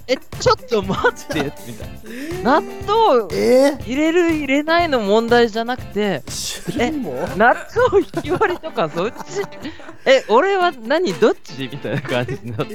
[0.07, 1.53] えちょっと待って。
[1.67, 3.83] みたいな納豆えー？
[3.83, 6.23] 入れる入れないの問題じゃなくて
[6.69, 7.57] 種類も納
[7.91, 9.17] 豆引き割りとかそっち？
[10.07, 11.13] え俺は何？
[11.15, 11.69] どっち？
[11.73, 12.75] みたいな感じになって。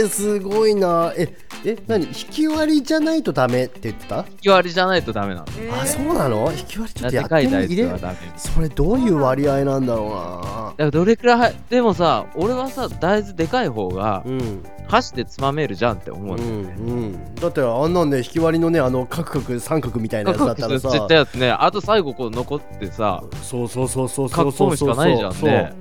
[0.00, 1.12] えー、すごいな。
[1.16, 1.32] え
[1.64, 2.06] え何？
[2.06, 4.24] 引き割りじゃないとダメって言ってた？
[4.28, 5.46] 引き割りじゃないとダメなの。
[5.60, 6.50] えーあそうなの？
[6.50, 8.16] 引き割りちょっとやでってみかい大入れ豆はダメ。
[8.36, 14.62] それどういう割合なんだろだからどれくらいはでもさ俺はさ大豆でかい方がうなうん。
[14.88, 20.90] 箸でつまめるじゃんって思ううんんだよね、うんだってあんなんね引き割りのねあのカクカク三角みたいなやつだったらさ。
[20.90, 21.50] 絶対やつね。
[21.50, 25.50] あと最後こう残ってさそうそうそうそうそうそうむしかないじゃんそう。
[25.50, 25.72] ね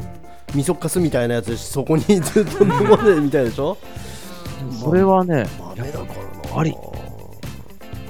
[0.54, 3.78] 味噌かすみたいなやつそこにずっと残ってるみたいでしょ。
[4.82, 6.60] それはね豆だからな。
[6.60, 6.76] あり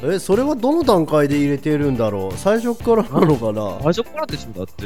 [0.04, 2.38] えそれはどの段階で入れてるんだろう？
[2.38, 3.80] 最初からなのかな？
[3.94, 4.86] 最初からでしょだって。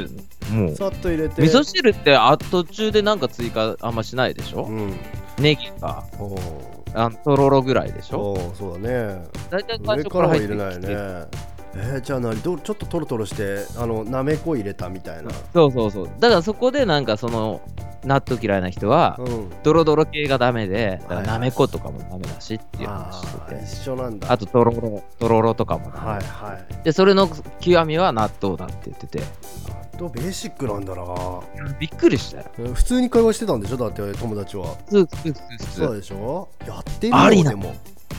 [0.52, 0.76] もう。
[0.76, 1.42] さっと入れて。
[1.42, 4.94] 味噌汁ってあ途中でなんか追加あんましないでしょ、うん。
[5.40, 6.76] ネギがおー。
[6.98, 8.20] あのとろろぐらいでしょ？
[8.20, 9.26] おーそうだね。
[9.50, 11.46] 大体最初からら入は入れないってきてね
[11.78, 12.42] えー、じゃあ何？
[12.42, 15.32] どちょっとトロトロしてあのなめこ入れたみたいな。
[15.54, 16.10] そうそうそう。
[16.20, 17.62] だからそこでなんかその
[18.06, 19.50] 納豆嫌いな人はうん。
[19.64, 23.56] ドロドロ系がダメでだからはいなめことかもダメだしっていう話あしてて。
[23.56, 24.32] ー一緒なんだ。
[24.32, 26.08] あととろろとろろとかもダメ。
[26.08, 26.84] はいはい。
[26.84, 27.28] でそれの
[27.60, 29.24] 極みは納豆だって言ってて。
[29.98, 31.06] とベーシックなんだな。
[31.80, 32.46] びっくりしたよ。
[32.60, 33.78] うん普通に会話してたんでしょ？
[33.78, 34.76] だって友達は。
[34.90, 35.72] 普通普通普通。
[35.72, 36.50] そうでしょ？
[36.68, 37.74] やってみようでも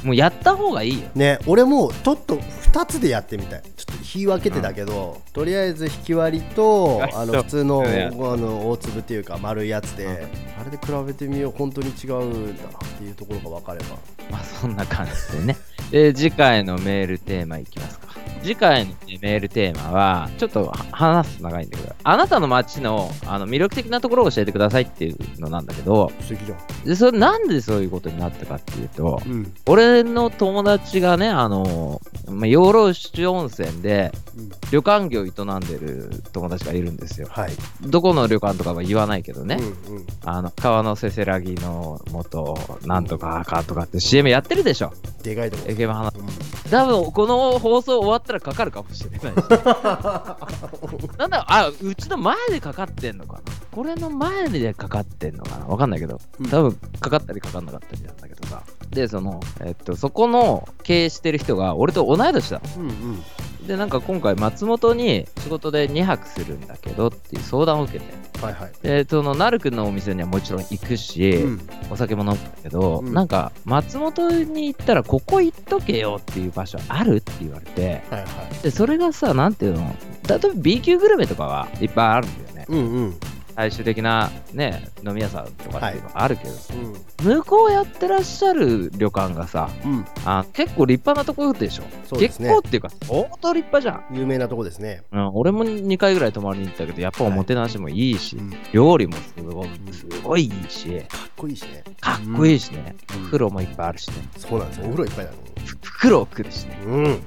[0.05, 1.09] もうやった方がいいよ。
[1.15, 3.63] ね俺もちょっと2つでやってみたい。
[3.77, 10.13] ちょっと日分けてだけど、とりあえず引き割りとああの普通の,、ねあの大粒っていうか丸いやつで、うん。
[10.13, 10.17] あ
[10.65, 11.55] れで比べてみよう。
[11.57, 13.97] 本当に違うんだなっていうところが分かれば。
[14.31, 15.57] まあそんな感じでね。
[15.91, 18.07] で、次回のメールテーマいきますか。
[18.43, 34.51] 次回のねメールテーマは、ちょっとは話すと長いんだけど、あなたの街のあの魅力的なところを教えてくださいっていうのなんだけど、素敵じゃんでそれなんでそういうことになったかっていうと、うん俺の友達がね、あの、まあ、養老市温泉でうん。
[34.71, 37.29] 旅館業を営んでる友達がいるんですよ。
[37.31, 39.59] はい、どこの旅館とかは言わないけどね。
[39.89, 44.93] うんうん、あの、川のせせらぎの元、なんとかかとかって CM やってるでしょ。
[45.23, 46.27] でかいとこ、エケマ花うん。
[46.71, 49.21] 多分この放送終わったらかかるかもしれない。
[51.19, 53.41] なんだあうちの前でかかってんのかな。
[53.71, 55.67] これの前でかかってんのかな。
[55.67, 56.21] わかんないけど。
[56.41, 56.49] うん。
[56.49, 62.61] 多分かかったりかかんなかったりなんだけどさでそのえっとそこの経営してる人が俺と同い年だ。
[62.77, 63.23] うんうん。
[63.67, 68.27] でなんか今回松本に仕事で2泊するんだけどっていう相談を受けて。
[68.45, 68.73] はいはい。
[68.83, 71.69] でそのなるくんのお店にはもちろん行くし、うん。
[71.91, 73.13] お酒も飲むんだけど、うん。
[73.13, 78.03] なんか松本に行ったらここ行っとけよっていう場所あるって言われて。
[78.11, 78.63] はいはい。
[78.63, 79.95] でそれがさなんていうの
[80.29, 82.67] 例えば B 級グルメとかはいっぱいあるんだよね。
[82.69, 83.15] うんうん
[83.57, 87.37] 最終的なね飲み屋さんとかっていうのはあるけどさ、うん。
[87.37, 90.05] 向こうやってらっしゃる旅館がさうん。
[90.25, 91.85] あ結構立派なところでしょ。
[92.05, 92.49] そうですね。
[92.49, 95.03] 結構っていうか相当立派じゃん、有名なとこですね。
[95.11, 98.51] うん、俺も2回ぐらい泊まりに行ったけどやっぱおもてなしもいいし、うん。
[98.51, 101.05] か料理もすごいすごいいいしっ
[101.37, 101.83] こいいしね。
[102.01, 103.23] かっこいいしね、うん。
[103.23, 104.17] お風呂もいっぱいあるしね。
[104.37, 104.87] そうなんですよ。
[104.87, 106.79] お風呂いっぱいなのふ袋を来るしね。
[106.85, 107.05] うん。
[107.05, 107.23] うん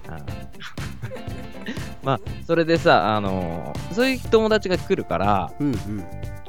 [2.04, 6.04] まあそれでさあのーそういう友達が来るからうんうん。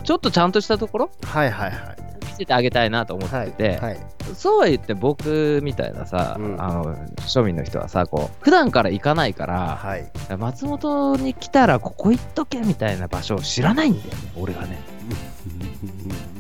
[0.05, 1.97] ちょっとちゃんとしたところはいはいはい。
[2.27, 3.99] 見せてあげたいなと思ってて、はい
[4.35, 6.63] そうは言って僕みたいなさ、うん。
[6.63, 10.11] あの庶民の人はさこう普段から行かないからはい。
[10.39, 14.79] 松本に来たらここ行っとけみたいな場所を知らないんだよね俺がね。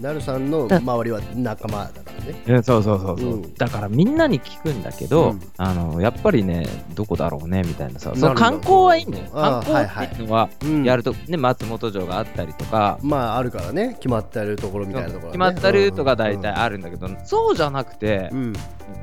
[0.01, 2.63] なるさんの周りは仲間ね。
[2.63, 3.55] そうそうそうそう、うん。
[3.55, 5.41] だからみんなに聞くんだけど、うん。
[5.57, 10.85] あのやっぱりねどこだろうねみたいなさその観光はいいんだよ観光っていうのはうん。
[10.85, 13.95] やると、ね松本城があったりとか、まああるからね。
[13.95, 18.31] 決まってるところみたいなところ、ね、決まったルートが大体あるんだけど、そうじゃなくて、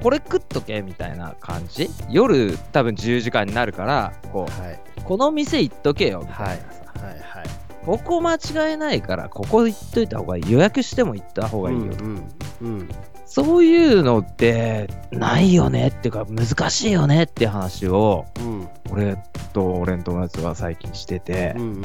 [0.01, 1.89] これ食っとけみたいな感じ？
[2.09, 4.79] 夜多分10時間になるからこはい。
[4.99, 10.51] うこの店行っとけよみたいなさ、はいはいここ間違いないからここ行っといた方がいい。
[10.51, 12.27] 予約しても行った方がいいよ、うん
[12.61, 12.89] うん
[13.29, 18.69] そういうのってないよねっていうか難しいよねって話をうん。
[18.89, 19.17] 俺
[19.51, 21.83] と俺の友達は最近してて、うんうん。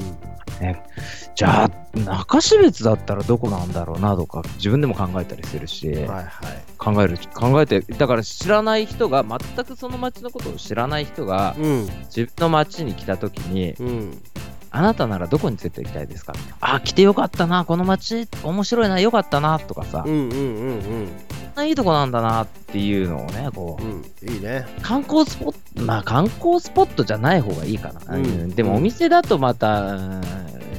[1.35, 6.27] じゃあ中標津だったらどこなんだろうなとか自分でも考えたりするし、はいはい。
[6.79, 11.89] 考える考えてだから知らない人が全くその町のことを知らない人がうん。
[12.05, 14.23] 自分の町に来た時にうん
[14.73, 16.33] あなたならどこに連れて行きたいですか？
[16.61, 17.65] あ来てよかったな。
[17.65, 18.99] この町面白いな。
[18.99, 19.59] よかったな。
[19.59, 21.09] とかさ、うんうんうんこん
[21.55, 23.85] ないいとこなんだなっていうのをねこう。
[23.85, 24.67] うんうんいいね。
[24.81, 28.49] 観光スポットまあ観光スポットじゃない方がいいかな、うんうん。
[28.51, 30.21] でもお店だとまた、うん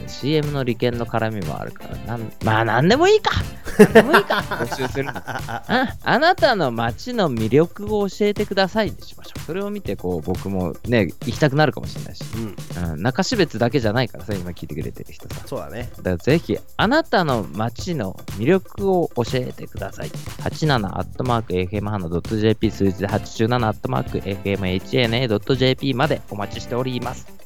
[0.07, 3.31] CM の利権の絡みもあるからなんまあ何でもいいか。
[3.77, 4.35] 何でもいいか。
[4.61, 9.39] 募集するなああなたの街の魅力を教えてくださいにしましょう。
[9.41, 12.91] それを見てこう僕もね行きたくなるかもしれないし、うん。
[12.93, 15.89] うん、中標津だけじゃないからさ今聞いてくれてる人さそうだね。
[15.97, 20.09] だからぜひあなたの街の魅力を教えてください。
[20.09, 27.42] 87アットマーク FM ハナ .jp 数字で87アットマーク FMHNA.jp までお待ちしております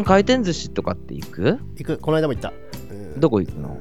[0.00, 1.58] 物産回転寿司とかって行く？
[1.76, 1.98] 行く。
[1.98, 2.52] この間も行った。
[2.90, 3.20] うん。
[3.20, 3.78] どこ行くの？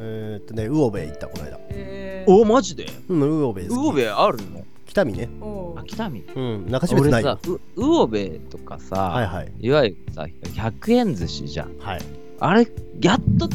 [0.00, 1.58] えーっとね魚べ行ったこの間。
[1.70, 2.86] えおマジで？
[3.08, 4.64] うん魚べ魚べあるの？
[4.86, 5.28] 北見ね。
[5.40, 6.20] おあ北見。
[6.20, 9.52] うん中標津ない俺さう魚べとかさ、はいはい。
[9.60, 11.76] いわゆるさ100円寿司じゃん。
[11.78, 12.00] はい
[12.40, 12.68] あれ
[13.00, 13.48] やっと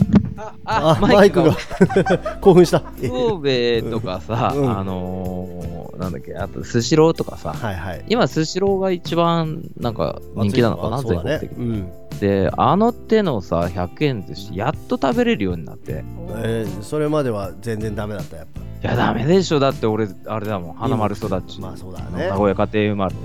[0.66, 1.56] ああマイクが。
[2.42, 2.80] 興奮した。
[2.80, 4.78] 神戸とかさ、うん。
[4.78, 8.06] あのー、なんだっけあとスシローとかさはいはい。
[8.08, 11.58] 今スシローが一番なんか人気なのかな全国的に。
[11.58, 11.92] うん。
[12.20, 16.04] であの手のさ100円寿司やっと食べれるようになって。
[16.38, 18.62] えーそれまでは全然ダメだったやっぱ。
[18.62, 19.60] いやダメでしょ。
[19.60, 20.74] だって俺あれだもん。
[20.74, 22.30] 花丸育ち、まあそうだね。
[22.30, 23.16] 名古屋家庭生まれ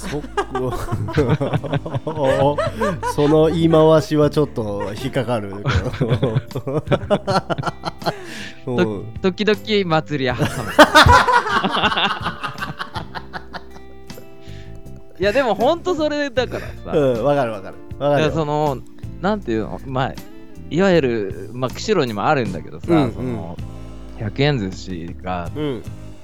[0.00, 0.22] そ
[3.14, 5.52] その言い回しはちょっと引っかかる。
[8.66, 9.58] うん時々
[9.88, 10.48] 祭り屋挟む。
[15.18, 17.76] いやでもほんとそれだからさ、うんわかるわかる。
[17.98, 18.30] わかるよ。
[18.32, 18.78] その
[19.20, 19.78] なんていうの？
[19.86, 20.14] まあ
[20.70, 23.12] いわゆるまあ釧路にもあるんだけどさ、うんうん。
[23.12, 23.56] その
[24.18, 25.82] 100円寿司がうん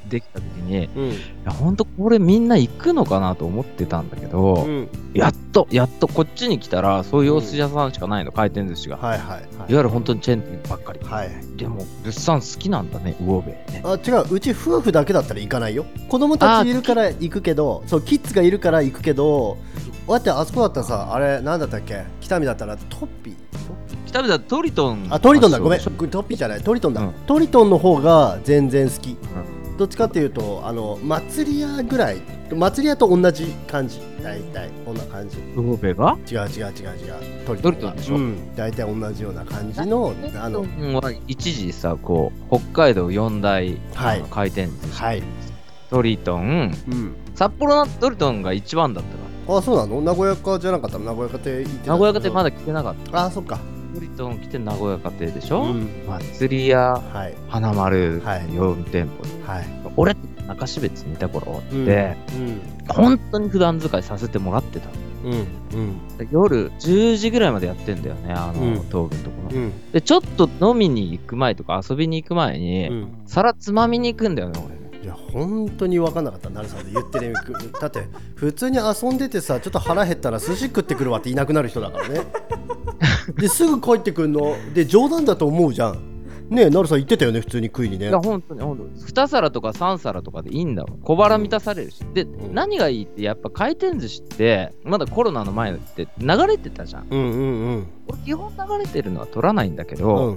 [0.09, 1.11] できた時にいうん。
[1.45, 4.89] やほんとこれみんな行くのかなと思ってたんだけど、うん。
[5.15, 9.43] やっとやっとこっちに来たらそういうお寿司屋さんしかないの、回転寿司が、はいはいはい。
[9.43, 11.31] いわゆる本当にチェーン店ばっかり、はい。
[11.57, 14.35] でも物産好きなんだね魚べねあ違う。
[14.35, 15.87] うち夫婦だけだったら行かないよ。
[16.09, 19.57] 子供たちいるから行くけどそうキッズがいるから行くけど
[20.09, 22.05] だってあそこだったらさあれなんだったっけ？
[22.21, 23.37] 北見だったらトッピー？
[24.07, 25.09] 北見だトリトン。
[25.11, 25.59] あトリトンだ。
[25.59, 25.81] ごめん。
[25.81, 26.63] トッピーじゃない。
[26.63, 27.13] トリトンだ、うん。
[27.27, 29.17] トリトンの方が全然好き、
[29.77, 32.23] どっちかっていうとあの祭り屋ぐらい
[32.55, 34.01] 祭り屋と同じ感じ。
[34.23, 35.37] 大体こんな感じ。
[35.57, 36.17] ょ魚べが？
[36.31, 37.47] 違う違う違う違う。
[37.47, 38.17] トリトリトンでしょ。
[38.17, 38.57] うん。
[38.57, 44.25] 大体同じような感じのあのうんは一時さこう北海道四大、はい。
[44.31, 45.03] 回転寿司。
[45.03, 45.23] はい、
[45.91, 46.73] トリトン。
[46.89, 49.17] うん、札幌のトリトンが一番だったか
[49.53, 49.59] ら。
[49.59, 50.01] あそうなの？
[50.01, 53.25] 名古屋かじゃなかったの名古屋家庭行ってた名古屋家庭まだだ来てなかった。
[53.27, 53.61] あそっか
[53.97, 55.89] トリトン来て名古屋家庭でしょ、うん。
[56.07, 57.35] 祭り屋はい。
[57.49, 58.43] 花丸はい。
[58.43, 59.67] 4店舗、はい。
[59.97, 60.15] 俺
[60.47, 62.61] 中標津にいた頃って、うん。
[62.89, 64.93] 本当に普段使いさせてもらってたの。
[65.25, 65.33] うん。
[65.33, 66.19] うん。
[66.19, 68.75] で夜10時ぐらいまでやってんだよねあの、うん。
[68.75, 69.93] 東部のところ、うん。
[69.93, 73.23] でちょっと飲みに行く前とか遊びに行く前に、うん。
[73.25, 74.77] 皿つまみに行くんだよね俺
[75.07, 77.33] いや本当に分かんなかったなるさんで言ってる
[77.81, 82.23] だって普通に遊んでてさちょっと腹減ったら寿司食ってくるわっていなくなる人だからね。
[83.39, 84.57] ですぐ帰ってくるの。
[84.75, 86.16] で冗談だと思うじゃん。
[86.49, 88.09] ねえなるさん言ってたよね普通に食いにね。
[88.09, 88.91] いや本当に本当に。
[89.01, 90.99] 2皿とか3皿とかでいいんだもん。
[91.01, 92.05] 小腹満たされるし。
[92.15, 92.55] で、ん。
[92.55, 97.07] 何がいいってやっぱ回転寿司ってまだコロナの前って流れてたじゃん。
[97.11, 97.87] うんうんうん。
[98.09, 100.35] 俺基本流れてるのは取らないんだけうど、ん。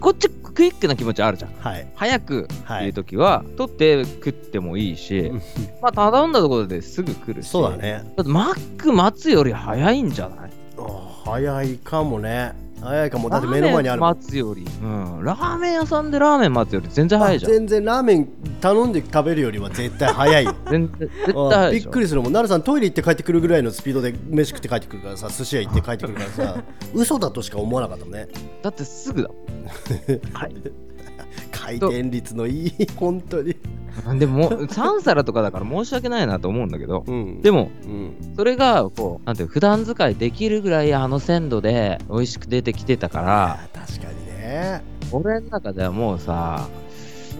[0.00, 1.52] こっちクイックな気持ちあるじゃん。
[1.58, 1.86] はい。
[1.94, 5.42] 早くはいっていう時は、取って食ってもいいし、うん。
[5.80, 8.02] まあ頼んだところですぐ来るしそうだね。
[8.16, 10.50] だってマック待つより早いんじゃない？
[10.78, 12.52] あ早いかもね
[12.86, 13.28] 早いかも。
[13.28, 17.52] だって目の前にある待つより、うん、ラーメン屋さんでラーメン待つより全然早いじゃん。
[17.52, 18.28] 全然ラーメン
[18.60, 26.62] 頼んで食べるよりは絶対早いよ全然絶対あ早いびっくりするもんなるさんトイレ行って帰ってくるぐらいのスピードで飯食って帰ってくるからさ寿司屋行って帰ってくるからさ
[26.94, 28.28] 嘘だとしか思わなかったね
[28.62, 29.30] だってすぐだ
[30.32, 30.54] はい
[31.66, 33.56] 回転率のいい 本当に。
[34.18, 37.40] でももう3皿とかだから申し訳ないなと思うんだけどうん。
[37.40, 38.14] でもうん。
[38.36, 44.82] それがこうなんていう普段使いできるぐらいあの鮮度で美味しく出てきてたからあ確かにね。
[45.12, 46.68] 俺の中ではもうさ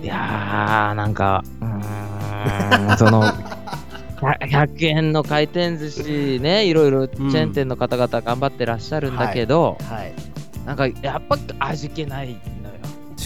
[0.02, 10.12] いやーなんかうーんその100 100円の回転寿司ねいろいろチェーン店の方々頑張ってらっしゃるんだけど、はい。
[10.64, 12.36] なんかやっぱ味気ない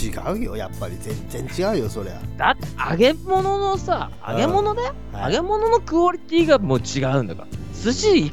[0.09, 0.97] 違うよやっぱり
[1.29, 5.35] 全然違うよそりゃ、だって揚げ物のさ揚げ物だよ、はい。
[5.35, 7.49] 揚げ物のクオリティがもう違うんだから。
[7.75, 8.33] 寿司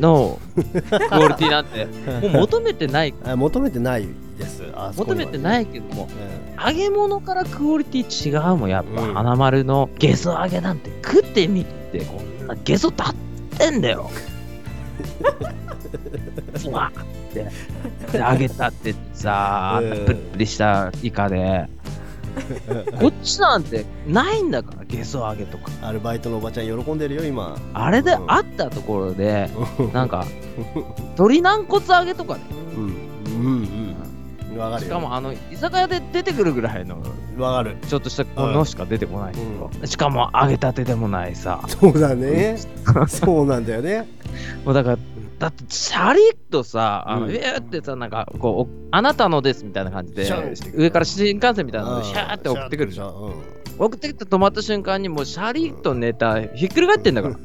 [0.00, 1.86] の クオリティなんて
[2.26, 3.14] もう求めてない。
[3.24, 4.62] あ求めてないです。
[4.96, 6.08] 求めてないけども
[6.58, 6.66] うん。
[6.66, 9.14] 揚げ物からクオリティ違うもんやっぱ、うん。
[9.14, 10.90] 花丸のゲソ揚げなんて。
[11.04, 13.14] 食ってみてこんなゲソ立っ
[13.58, 14.10] てんだよ。
[16.62, 16.90] ふわ
[17.44, 21.68] で揚げたってさ、うんプリプリしたイカで。
[23.00, 25.70] こっちなんてないんだからゲソ揚げとか。
[25.82, 27.56] アルバイトのおばちゃん喜んでるよ今。
[27.72, 28.30] あれでうん。
[28.30, 30.26] あったところでうん なんか
[31.16, 32.40] 鶏軟骨揚げとかね
[32.76, 32.82] うん。
[32.84, 33.96] うん
[34.52, 34.58] うん。
[34.58, 34.88] わかるよ。
[34.88, 36.98] しかもあの居酒屋で出てくるぐらいの
[37.38, 37.76] わかる。
[37.88, 41.60] ちょっとしたものしか出てこないけど、しかも揚げたてでもないさ。
[41.68, 42.56] そうだね。
[43.08, 44.06] そうなんだよね。
[44.64, 44.98] もうだから
[45.38, 47.32] だってシャリッとさあのうん。
[47.32, 53.08] ビューってさなんかこうあなたのですみたいな感じでシャンって上から新幹線みたいなのでシャーって送ってくるじゃん。
[53.08, 53.12] ん。
[53.78, 57.36] 送ってきて止まった瞬間にもうシャリッとネタひっくり返ってんだから。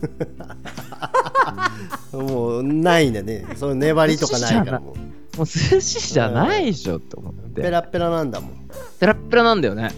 [2.18, 3.46] もうないんだね。
[3.56, 5.38] そういう粘りとかないからもう。
[5.38, 7.62] もう寿司じゃないでしょって思って。
[7.62, 8.52] ペラペラなんだもん。
[9.00, 9.90] ペラッペラなんだよね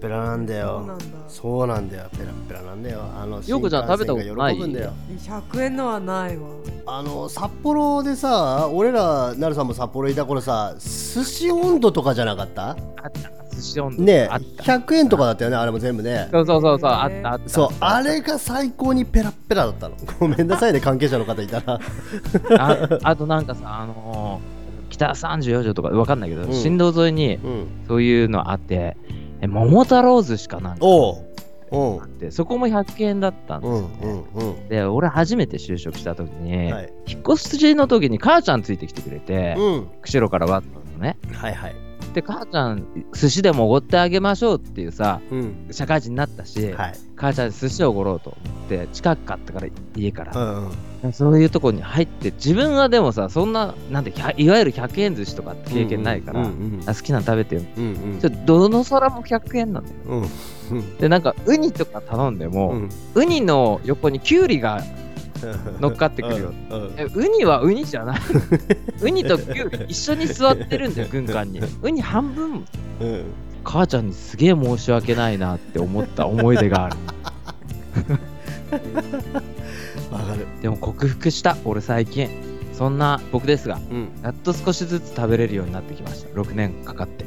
[0.00, 1.04] ペラなんだそうよなんだ。
[1.28, 2.08] そうなんだよ。
[2.12, 3.00] ペラッペラなんだよ。
[3.20, 4.92] あのよくじゃあ食べたことないんだよ。
[5.18, 6.48] 100円のはないわ。
[6.86, 12.70] あの札幌でさ俺らなるさんも札幌いた頃さ寿司温度とかじゃなかった？
[12.70, 12.76] あっ
[13.12, 13.54] た。
[13.54, 14.02] 寿司温度。
[14.02, 14.64] ねあった。
[14.64, 16.28] 100円とかだったよねあれも全部ね。
[16.32, 16.90] そうそうそうそう。
[16.90, 17.48] あったあった。
[17.48, 19.96] そうあれが最高にペラッペラだったの。
[20.18, 21.78] ごめんなさいね関係者の方いたら。
[22.58, 24.60] ああとなんかさあのー
[24.90, 26.52] 北34条とかわかんないけど、うん。
[26.52, 27.66] 新道沿いにうん。
[27.86, 28.96] そういうのあって
[29.40, 30.86] え桃太郎寿司かなんか。
[30.86, 31.26] おう。
[31.72, 34.68] うんあってそこも100円だったんでうす、んうんうん。
[34.68, 36.92] で俺初めて就職した時に、はい。
[37.06, 39.88] 引っ越しの時に母ちゃんついてきてくれて、うん。
[40.02, 41.16] 釧路からわったのね。
[41.32, 45.68] はいはいで母ちゃん寿司でもおごってあげましょうっていうさうん。
[45.70, 46.94] 社会人になったし、はい。
[47.16, 50.70] 母ちゃんに寿司をおごろうと思って近くかったから家かうら、ん
[51.04, 51.12] うん。
[51.12, 57.62] そういうとこに入って自分はでもさそんななんて100いわゆる100円寿司とかって経験ないから、うんうんあ好きなの食べてよ。
[57.76, 58.46] うんうん。
[58.46, 59.96] どの皿も100円なんだよ。
[60.06, 60.22] うん。
[60.78, 60.96] うん。
[60.96, 62.88] でなんかウニとか頼んでも、うん。
[63.14, 64.82] ウニの横にキュウリが
[65.80, 66.52] 乗っかってくるよ。
[67.14, 68.20] ウニはウニじゃない。
[69.02, 71.60] ウニとキュウリ一緒に座ってるんだよ軍艦に。
[71.82, 72.64] ウニ半分。
[73.00, 73.24] うん。
[73.64, 76.96] 母ちゃんにすげえ申し訳ないなって思った思い出がある。
[80.10, 80.46] わかる。
[80.62, 82.28] でも克服した俺最近。
[82.72, 84.08] そんな僕ですがうん。
[84.22, 86.30] やっと少しずつ食べれるようになってきました。
[86.30, 87.26] 6年かかって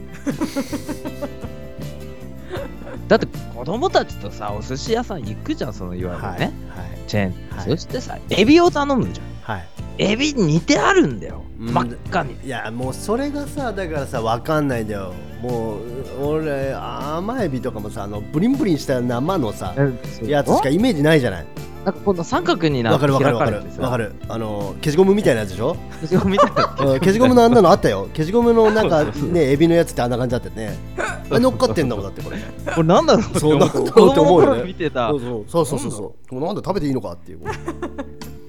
[3.07, 6.99] だって子供たちとさお寿司屋さん行くじゃんそのいわゆるね、はいはい。
[7.07, 7.69] チェーン、はい。
[7.69, 9.27] そしてさエビを頼むじゃん。
[9.41, 9.67] はい。
[9.97, 11.73] エビ煮てあるんだよ、うん。
[11.73, 12.37] 真っ赤に。
[12.43, 15.13] いやもうそれがさだからさわかんないんだよ。
[15.41, 19.75] もう俺甘エビとかもさあのブリンブリンした生のさ
[20.23, 21.45] やつしかイメージないじゃない
[21.83, 24.15] なんかこの三角になわかるわかるわかるわかる。
[24.29, 25.75] あの消しゴムみたいなやつでしょ？
[26.01, 26.75] 消しゴムみたいな。
[26.79, 28.07] うん消しゴムのあんなのあったよ。
[28.13, 30.77] 消しゴムのなんかねエビのやつってあんな感じだったよね。
[30.97, 32.37] あれ乗っかってんだもんだってこれ。
[32.73, 35.65] これなんだろうってそうなんだろうって思うよねそうそう。
[35.65, 37.39] そうそうそうなんで食べていいのかっていう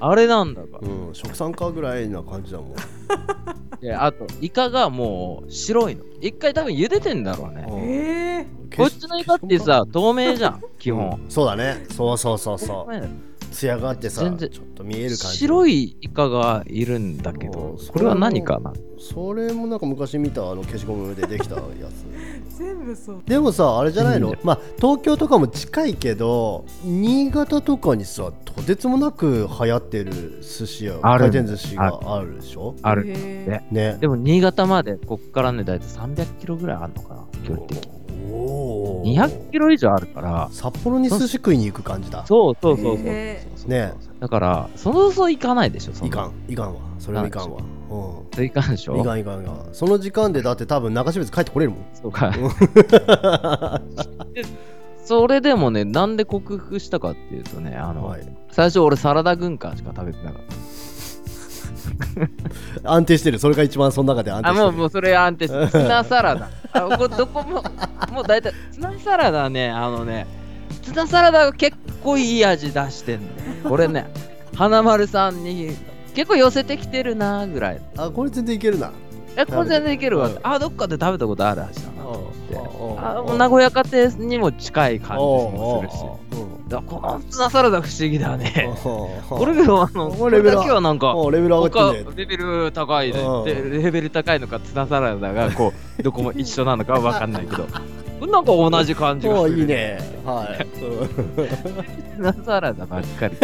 [0.06, 2.74] あれなんだかうん食産かぐらいな感じだもん。
[3.80, 6.04] であとイカがもう白いの。
[6.20, 7.66] 一回多分茹でてんだろうね。
[7.70, 8.46] え。
[8.72, 11.20] えこっちのイカってさ透明じゃん基本。
[11.22, 11.30] うん。
[11.30, 11.86] そうだね。
[11.90, 12.92] そうそうそうそう。
[12.92, 13.08] 透明
[13.54, 18.72] 艶があってさ全然ちょっと見える感じ白いイカがいるんだけどうんこれは何かな？
[18.98, 22.04] それもなんか昔見たあの消しゴムでできたやつ。
[22.58, 23.22] 全部そう。
[23.26, 24.30] でもさあれじゃないの？
[24.30, 24.38] うん。
[24.44, 31.30] まあ東京とかも近いけど新潟とかにさとてつもなく流行ってる寿司屋ある。
[31.30, 32.74] 回転寿司があるでしょ？
[32.82, 33.04] ある。
[33.08, 33.74] へー。
[33.74, 33.98] ね。
[34.00, 37.92] でも新潟までこっからね大体300キロぐらいあるのかな距離的に
[38.24, 40.48] 200キロ以上あるから。
[40.52, 42.24] 札幌に寿司食いに行く感じだ。
[42.26, 43.92] そうそうそうそうへね。
[44.20, 46.32] だからそのそういかないでしょそいかん。
[46.48, 46.80] いかんわ。
[46.98, 47.60] それはいかんわ。
[47.88, 48.94] そういかんでしょ。
[48.94, 49.68] うんいかんいかんいかん。
[49.72, 51.84] その時間でだって多分中標津帰ってこれるもん。
[51.94, 52.32] そうか。
[55.04, 58.36] それでもねなんで克服したかっていうとねあの、はい。
[58.50, 60.42] 最初俺サラダ軍艦しか食べてなかっ
[62.84, 63.38] 安定してる。
[63.38, 64.60] それが一番その中で安定してる。
[64.60, 66.48] たあもうもうそれ安定して ツナサラダ。
[66.72, 67.62] あこれどこも
[68.12, 70.26] もう大体ツナサラダねあのね
[70.82, 74.06] ツナサラダが結構いい味出してんのこれね
[74.56, 75.76] 花丸さんに
[76.14, 77.80] 結構寄せてきてるなぐらい。
[77.96, 78.92] あこれ全然いけるな。
[79.36, 80.28] えこれ全然いけるわ。
[80.28, 82.04] うんあどっかで食べたことある味だな
[83.24, 83.38] って。
[83.38, 86.40] 名古屋家庭にも近い感じもするし。
[86.40, 88.70] うんだこのツナサラダ不思議だね。
[88.82, 93.22] こ これがあのこれだけはなんかレベル上が他ってレベル高いで
[93.82, 97.66] レベル高いのかツナサラダがこう どこも一緒なのかは分かんないけど。
[98.20, 99.98] なんか同じ感じがするおいいね。
[100.24, 100.66] はい。
[102.16, 103.36] ツナサラダばっかり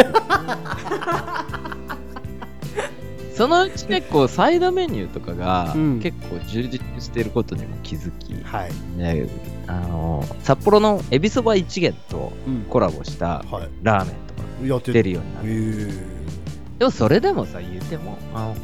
[3.34, 6.00] そのうち結構サイドメニューとかがうん。
[6.00, 8.70] 結構充実してることにも気づき、はい。
[8.96, 9.26] ね、
[9.66, 12.62] あの札幌のエビそば一元とうん。
[12.68, 13.68] コラボしたはい。
[13.82, 16.78] ラーメンとかやって出るようになへるえ。
[16.78, 18.56] でもそれでもさ言うてもあの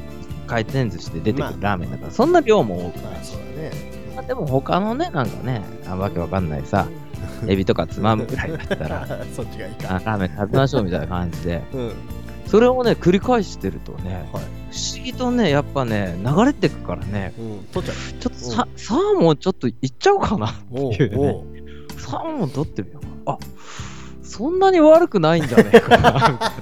[0.46, 1.50] 回転寿司で出てくまあ。
[1.52, 3.34] るラーメンだからそんな量も多くないし、
[4.14, 6.86] まあでも他のねなんかねあわけわかんないさ
[7.48, 9.96] エビとかつまむぐらいだったら そっちがいいか。
[9.96, 11.62] あラーメン食べましょうみたいな感じで。
[11.72, 11.92] うん。
[12.46, 14.44] それをね繰り返してるとねはい。
[14.65, 17.34] 不思議とねやっぱね流れてくからね。
[17.38, 20.54] うん取っちゃちょっとさ、サーモンちょっといっちゃおうかなっ
[20.96, 21.44] ていうね。
[21.98, 23.32] サーモン取ってみようかな。
[23.34, 23.38] あ
[24.22, 26.52] そんなに悪くないんじゃねえかな。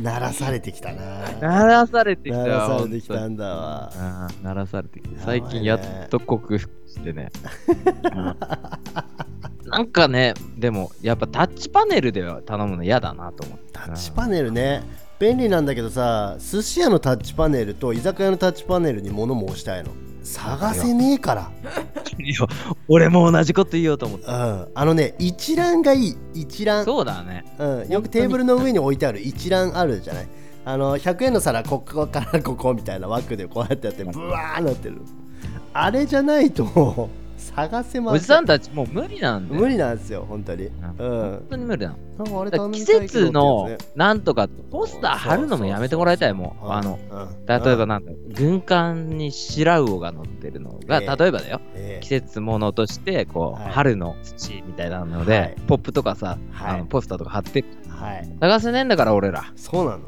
[0.00, 1.30] 鳴らされてきたな。
[1.40, 4.28] 鳴らされてきた鳴らされてきたんだわ。
[4.42, 5.46] 鳴らされてきてやばいね。
[5.48, 7.30] 最近やっと克服してね、
[8.04, 8.36] うん。
[9.70, 13.64] なんかねでもやっぱタッチパネルでは頼むの嫌だなと思って。
[13.72, 14.82] タッチパネルね
[15.22, 19.92] 便利なんだけどさ寿司屋のタッチパネルと居酒屋のタッチパネルに物申したいの。
[20.24, 21.52] 探せねえから。
[22.18, 22.48] るよ
[22.88, 26.16] 俺も同じこと言おうと思ってうん、あのね一覧がいい。
[26.34, 26.84] 一覧。
[26.84, 27.44] そうだね。
[27.56, 29.20] うん、よくテーブルの上に置いてある。
[29.20, 30.28] 一覧あるじゃない。
[30.64, 35.02] あの100円の皿ここからここみたいな枠でこうやってやってブワーなってる。
[35.72, 37.08] あれじゃないと
[37.42, 39.60] 探せまおじさんたちもう無理なんだよ。
[39.60, 40.66] 無理なんですよ本当に。
[40.66, 40.70] うん。
[40.96, 42.70] 本当に無理なの。
[42.70, 47.46] 季節のなんとかポスター貼るのもやめてもらいたいもうあのうん。
[47.46, 48.12] 例えばうんなんだ。
[48.34, 51.60] 軍艦に白魚が乗ってるのが、ええ例えばだよ。
[51.74, 53.72] え季節ものとしてこう、はい。
[53.72, 55.56] 春の土みたいなので、はい。
[55.66, 56.74] ポップとかさ、はい。
[56.74, 57.64] あのポスターとか貼って
[58.40, 59.52] 探せねえんだから俺ら。
[59.56, 60.00] そうなの。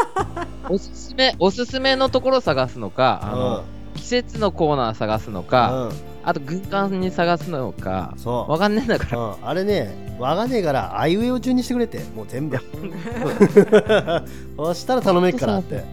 [0.70, 3.64] おすすめおすすめのところ探すのかあの、
[3.96, 8.52] 季節のコーナー探すのうんか、うんあと軍艦に探すのかそう。
[8.52, 9.18] わかんねえんだから。
[9.18, 12.58] うん、あれねわかんねえからあいうえを順にしてくれてもう全部。
[14.56, 15.84] そしたら頼めっからって。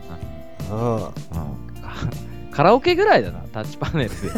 [0.72, 1.12] うんうん。
[2.52, 4.16] カラオケぐらいだなタッチパネルで。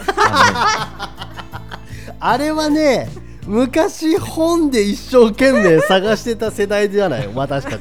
[2.19, 3.09] あれはね
[3.45, 7.79] 昔本で一生懸命探してた世代じゃない 私たち。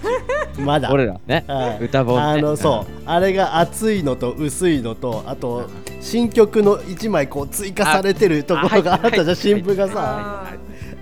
[0.59, 0.91] まだ。
[0.93, 1.45] 俺らね。
[1.47, 2.23] はい歌本ね。
[2.23, 2.93] あのそう。
[3.07, 5.69] あれが厚いのと薄いのとあと
[6.01, 9.27] 新曲の1枚こう追加されてるところがあったじゃん。
[9.27, 9.37] はい。
[9.37, 10.47] 新譜があさ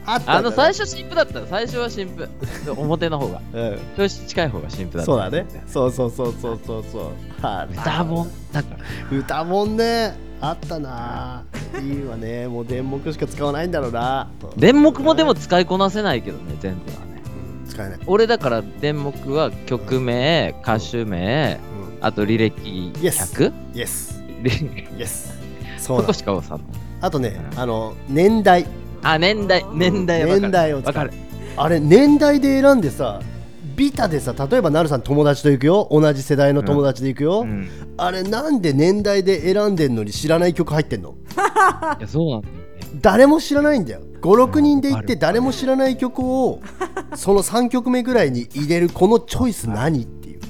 [0.06, 2.28] あったあの最初、初新婦だった最初は新婦
[2.76, 3.40] 表の方が。
[3.52, 5.06] うん、近い方が新婦だった。
[5.06, 5.46] そうだね。
[5.66, 7.02] そうそうそうそうそうそう。
[7.42, 8.30] あ歌本。
[8.52, 8.68] だか。
[9.10, 11.44] ら歌もんねあったな。
[11.80, 12.48] いいわね。
[12.48, 14.28] もう電目しか使わないんだろうな。
[14.56, 17.22] 電目もでも使いこなせないけどね全部はね。
[17.62, 21.58] うん使えない、俺だから電目は曲名歌手名う
[22.00, 23.50] あと履歴 Yes 100?
[23.50, 25.38] ん、イエス履イエス
[25.78, 26.64] そうそこしか押さんの
[27.00, 27.58] あとねうん。
[27.58, 28.66] あの年代。
[29.02, 30.92] あ年代年代年代を使う。
[30.92, 31.12] わかる。
[31.56, 33.20] あれ年代で選んでさ
[33.80, 35.88] ビタでさ例えばなるさん友達と行くよ。
[35.90, 37.66] 同じ世代の友達で行くよ、うん。
[37.96, 41.14] あれなんで年代で選んでんのに知らない曲入ってんの？
[41.98, 42.60] いやそうなんだよね。
[43.00, 44.00] 誰も知らないんだよ。
[44.20, 46.60] 56人で行って誰も知らない曲を
[47.14, 50.40] その3曲目ぐらいに入れるこのチョイス何っていう。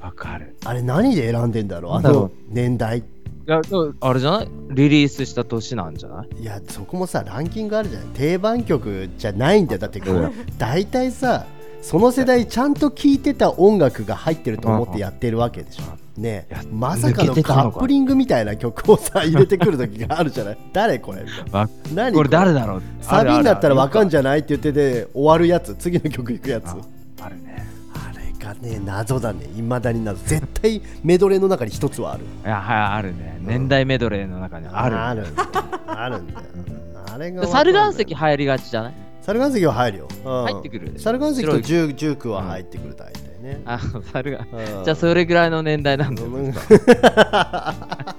[0.00, 0.56] わかる。
[0.64, 1.92] あれ何で選んでんだろう？
[1.96, 3.00] あの年代。
[3.00, 3.02] い
[3.44, 4.48] やでもあれじゃない？
[4.70, 6.40] リリースした年なんじゃない？
[6.40, 8.08] いやそこもさランキングあるじゃない？
[8.14, 9.78] 定番曲じゃないんだよ。
[9.80, 10.24] だってこうん。
[10.24, 11.44] う大体さ
[11.80, 15.84] その世代ちゃんと聴いてた音楽が入ってると思ってやってるわけでしょ。
[16.20, 20.58] ねまさかのカップリングみたいな曲をさ入れてくる時があるじゃない。
[20.72, 21.24] 誰これ
[21.94, 22.28] 何これ？
[22.28, 22.82] 誰だろう？
[23.00, 25.74] サビになったらわかんじじゃないって言ってて終わるやつ。
[25.76, 26.66] 次の曲行くやつ。
[26.66, 26.76] ゃ
[27.22, 27.64] あるね。
[27.94, 29.46] あれがね謎だね。
[29.56, 30.20] いまだに謎。
[30.24, 32.24] 絶対メドレーの中に一つはある。
[32.24, 33.38] いやはいあるね。
[33.40, 34.98] 年代メドレーの中にある。
[34.98, 35.48] あるんだよ
[35.86, 36.46] あるんだよ
[37.12, 38.94] あれがで猿岩石入りがちじゃない？
[39.28, 40.44] 猿岩石は入るよ、うん。
[40.44, 41.62] 入ってくる猿岩石と白い。
[41.62, 43.78] ジュジュークは入ってくる大体ね、あ
[44.10, 44.46] 猿が。
[44.50, 44.84] うん。
[44.84, 46.22] じゃあそれぐらいの年代なんだ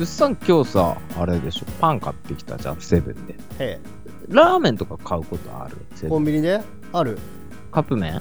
[0.00, 3.78] ようんうっさん今日さあれでしょパン買ってきたじゃんセブンでへ
[4.28, 5.76] ラーメンとか買うことある
[6.08, 6.60] コンビニで
[6.92, 7.18] ある
[7.70, 8.20] カップ麺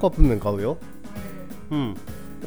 [0.00, 0.78] カップ麺買うよ
[1.70, 1.96] うん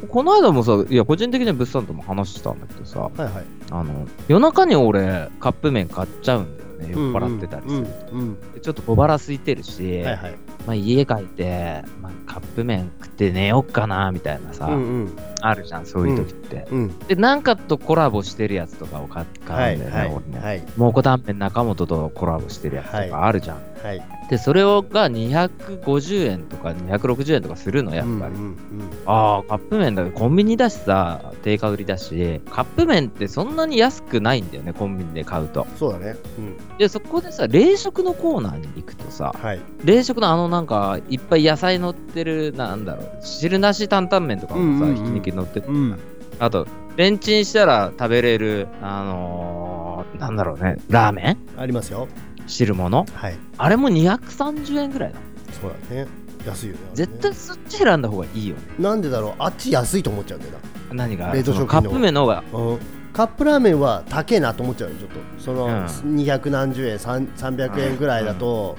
[0.10, 3.32] この間もさいや個人的には物産とも話したんだけどさはいはい
[3.72, 10.36] あの夜中に俺カップ麺買っちゃうんだよね酔っ払ってたりする、うんちょっと小腹空いてるし、はいはい
[10.68, 15.16] まあ、家帰って、まあ、カップ麺食って寝よっかなみたいなさ、うんうん。
[15.42, 20.42] あるじゃんそういう時って、うんでなんかとコラボしてるやつとかを買うんだよね、いはい俺も。
[20.46, 20.64] はい。
[20.76, 28.58] 蒙古タンメン中本とコラボしてるやつとかあるじゃん、はいでそれをが250円とか260円とかするのやっぱり、うんうん
[29.06, 35.66] ああカップ麺だけどコンビニだしさ低カロリーだしカップ麺ってそんなに安くないんだよねコンビニで買うと。
[35.78, 36.18] そうだね。
[36.38, 36.78] うん。
[36.78, 39.62] でそこでさ冷食のコーナーに行くとさはい。
[39.86, 45.14] 冷食のあのなんかいっぱい野菜乗ってるなんだろう汁なし担々麺とかもさ、うんうんうん。
[45.16, 45.98] ひき肉乗っててうん。
[46.40, 46.68] あと
[46.98, 51.60] レンチンしたら食べれるあのー、なんだろうねラーメン？
[51.60, 52.08] ありますよ
[52.48, 53.06] 汁物。
[53.14, 53.38] はい。
[53.58, 55.20] あれも230円ぐらいだ
[55.62, 56.08] そうだね。
[56.46, 56.80] 安いよね。
[56.94, 58.56] 絶対そっち選んだ方がいいよ。
[58.56, 59.34] ねなんでだろう？
[59.40, 60.54] あっち安いと思っちゃうんだよ
[60.94, 61.34] 何が？
[61.34, 62.44] 冷凍食品のそのカップ麺の方が。
[62.54, 62.80] な、うん、
[63.12, 65.20] カップラーメンは高えなと思っちゃうよちょっと。
[65.44, 66.16] そのうん。
[66.16, 68.78] 二百何十円三300円ぐらいだと、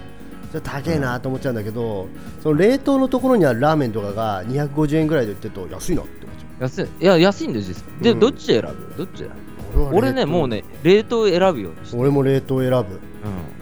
[0.51, 2.09] それ高えなと思っちゃうんだけど、
[2.43, 6.89] その冷凍のところにあるラーメンとかが250円ぐらいで売ってると安いなって思っちゃ安い。
[7.03, 7.85] いや安いんだよ実際。
[8.03, 8.21] で、うん。
[8.21, 8.95] どっち選ぶ？
[8.97, 9.31] どっち選
[9.75, 12.01] ぶは俺ねもうね冷凍選ぶようにしてる。
[12.01, 12.77] 俺も冷凍選ぶ。
[12.77, 12.87] うん、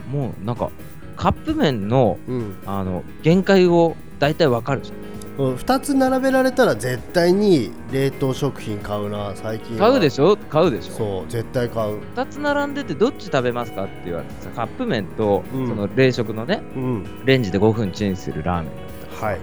[0.09, 0.69] もうなんか
[1.15, 2.55] カップ麺のうん。
[2.65, 4.97] あの限界を大体わかるじゃん。
[5.37, 9.89] 2つ並べられたら絶対に冷凍食品買うな最近は。
[9.89, 10.35] 買うでしょ？
[10.35, 10.93] 買うでしょ。
[10.93, 11.99] そう絶対買う。
[12.15, 15.67] 2つ並んでてどっち食べますかって言われてさカップ麺と、うん。
[15.67, 17.25] その冷食のねうん。
[17.25, 19.39] レンジで5分チンするラーメンだったらはい。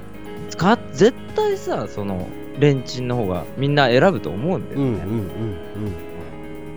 [0.50, 2.26] 使絶対さその
[2.58, 5.04] レンチンの方がみんな選ぶと思うんだようんうんね、
[5.76, 5.78] う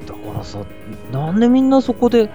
[0.03, 0.05] ん。
[0.05, 0.59] だからさ
[1.11, 2.29] なんでみんなそこで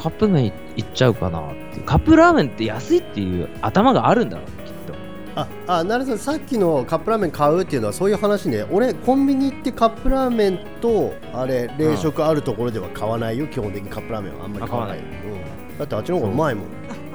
[0.00, 4.94] カップ麺いいっちゃうかなってカップラーメンって安いっていう頭があるんだろうねきっと。
[5.36, 8.64] ああなるさんさっきのカップラーメン買うっていうのはそういう話ね。
[8.70, 16.64] 俺コンビニ行ってカップラーメンとあれ冷食あるところでは買わないよ、基本的にカップラーメンはあんまり買わないあうん、だってあっちの方がうまいもん。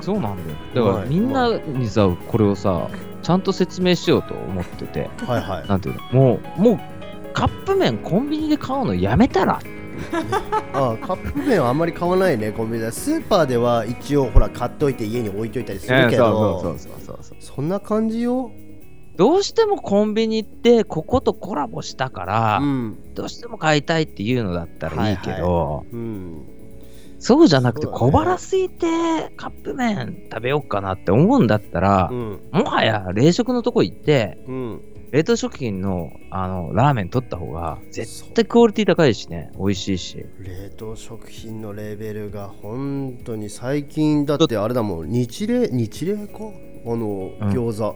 [0.02, 0.38] そうなん
[0.74, 0.86] だよ。
[0.88, 2.88] だからみんなにさこれをさ
[3.24, 5.10] ちゃんと説明しようと思ってて。
[5.26, 5.68] はいはい。
[5.68, 6.22] なんていうの？
[6.22, 6.80] もうもう
[7.34, 9.60] カップ麺コンビニで買うのやめたら
[10.74, 12.92] あカップ麺はあんまり買わないねコンビニで。
[12.92, 18.52] スーパーでは一応ほら買っといて家に置いといたりするけど、そうそうそうそうそんな感じよ。
[19.16, 23.14] どうしてもコンビニってこことコラボしたから、うん。
[23.14, 26.46] どうしても買いたいっていうのだったらいいけど、うん。
[27.18, 32.42] そうじゃなくて小腹空いてカップ麺食べようかなって思うんだったら、うん。
[32.52, 34.82] もはや冷食のとこ行ってうん
[35.16, 39.50] 冷凍食品のあのラーメン取った方が絶対クオリティ高いしね。
[39.58, 40.26] 美味しいし。
[40.40, 45.10] 冷凍食品のレベルが本当に最近だってあれだもん。
[45.10, 46.40] 日冷日冷か？
[46.86, 47.50] あのうん。
[47.50, 47.96] 餃子、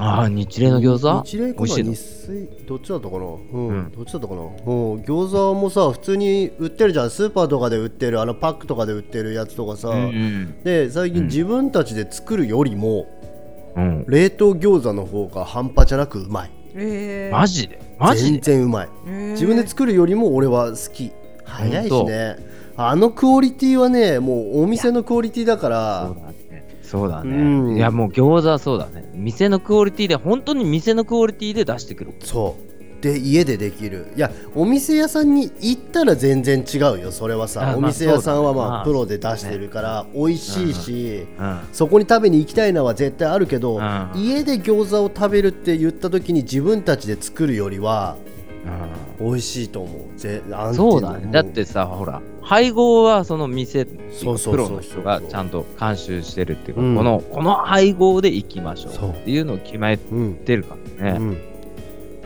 [0.00, 1.22] ああ日冷の餃子？
[1.22, 2.50] 日冷か日水？
[2.66, 3.24] どっちだったかな？
[3.24, 3.92] うん、うん。
[3.92, 4.40] どっちだったかな？
[4.40, 4.50] うん。
[5.02, 7.10] 餃子もさ普通に売ってるじゃん。
[7.10, 10.62] スーパーとかで売ってるあのパックとかで売ってるやつとかさ、うんうん。
[10.64, 11.26] で最近うん。
[11.28, 13.06] 自分たちで作るよりも、
[13.76, 14.04] うん。
[14.08, 16.50] 冷凍餃子の方が半端じゃなくうまい。
[16.74, 17.36] えー。
[17.36, 17.80] マジで？
[17.98, 18.88] マジ全で然うまい。
[19.06, 19.30] えー。
[19.32, 21.12] 自分で作るよりも俺は好き。
[21.44, 22.36] 早いしね。
[22.76, 26.08] あのクオリティはねもうお店のクオリティだから。
[26.08, 26.78] そうだね。
[26.82, 27.76] そうだね、うん。
[27.76, 29.10] いやもう餃子はそうだね。
[29.14, 32.14] 店のクオリティで本当に店のクオリティで出してくる。
[32.20, 32.73] そう
[33.04, 34.06] で家でできる。
[34.16, 37.72] いやお店屋さんに行ったら全然違うよそれはさ。
[37.72, 44.10] あお店屋さんはまあプロで出してるから美味しいしうんそこに食べに行きたいのは絶対あるけどうん。
[44.14, 48.16] 家で餃子を食べるって言った時に自分たちで作るよりは
[49.20, 50.18] 美味しいと思う。
[50.18, 50.42] ぜ
[50.72, 51.28] そうだね。
[51.30, 53.96] だってさほら配合はその店プ
[54.56, 56.96] ロの人がちゃんと監修してるっていうか、うん。
[56.96, 59.08] このこの配合でいきましょそう。
[59.10, 61.36] うっていうのを決めうんてるからね、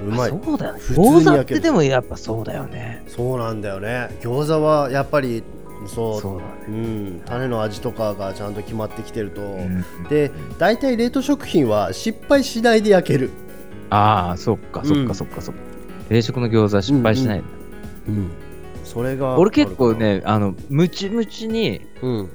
[0.03, 0.31] うんうまい。
[0.31, 0.81] あそうだよね。
[0.81, 3.05] 餃子ってでもやっぱそうだよね。
[3.09, 4.17] そうなんだよね。
[4.21, 5.43] 餃子はやっぱり
[5.87, 6.53] そうそうだね。
[6.69, 9.85] うん、種の味とかがちゃんと決まってきてると、うん。
[10.09, 13.31] で大体冷凍食品は失敗しないで焼ける、
[13.91, 15.61] ああそっかそっうんかそっかそっか、
[16.09, 17.49] 冷食の餃子失敗しないんだ、
[18.09, 18.31] うん、
[18.85, 22.31] それが俺結構ねあのムチムチにうん。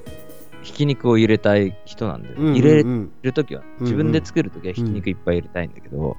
[0.62, 3.84] ひき肉を入れたい人なんで、うんうん入れうんるときはうん。
[3.84, 6.16] 自分で作るときはひき肉いっぱい入れたいんだけど、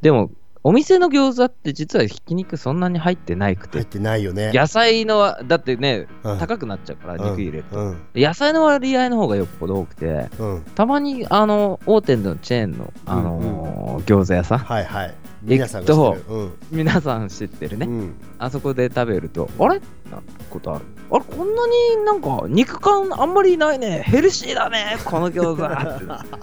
[0.00, 0.32] でも
[0.64, 4.52] お店の餃子って実はひき肉そんなに入ってないく、入っててないよね。
[4.54, 6.38] 野菜のだってねうん。
[6.38, 8.00] 高くなっちゃうから肉入れると、うん。
[8.14, 10.28] 野菜の割合の方がよっぽど多くて。
[10.38, 10.62] うん。
[10.74, 14.58] たまにあの大手のチェーンの、あのー餃子屋さん。
[14.58, 15.14] はいはい。
[15.42, 16.24] 皆さんが知ってる。
[16.28, 16.52] うん。
[16.70, 18.14] 皆さん知ってるね、うん。
[18.38, 19.80] あそこで食べるとあれ？
[20.10, 20.84] なことある。
[21.10, 24.02] あれこんなになんか肉感あんまりないね。
[24.04, 25.62] ヘルシーだねこの餃子。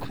[0.00, 0.08] こ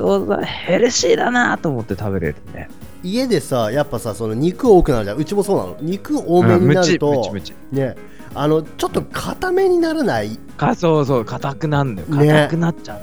[0.00, 2.68] の餃子ヘルシーだなと思って食べれるね
[3.02, 5.16] 家でさやっぱさその肉多くなるじゃん。
[5.18, 5.76] うちもそうなの。
[5.80, 7.96] 肉多めになるうんと、ムチムチムチね。
[8.34, 10.36] あのちょっと固めにならない？
[10.56, 11.24] かそうそう。
[11.24, 12.08] 硬くなんだよ。
[12.08, 12.26] ね。
[12.26, 13.00] 硬くなっちゃう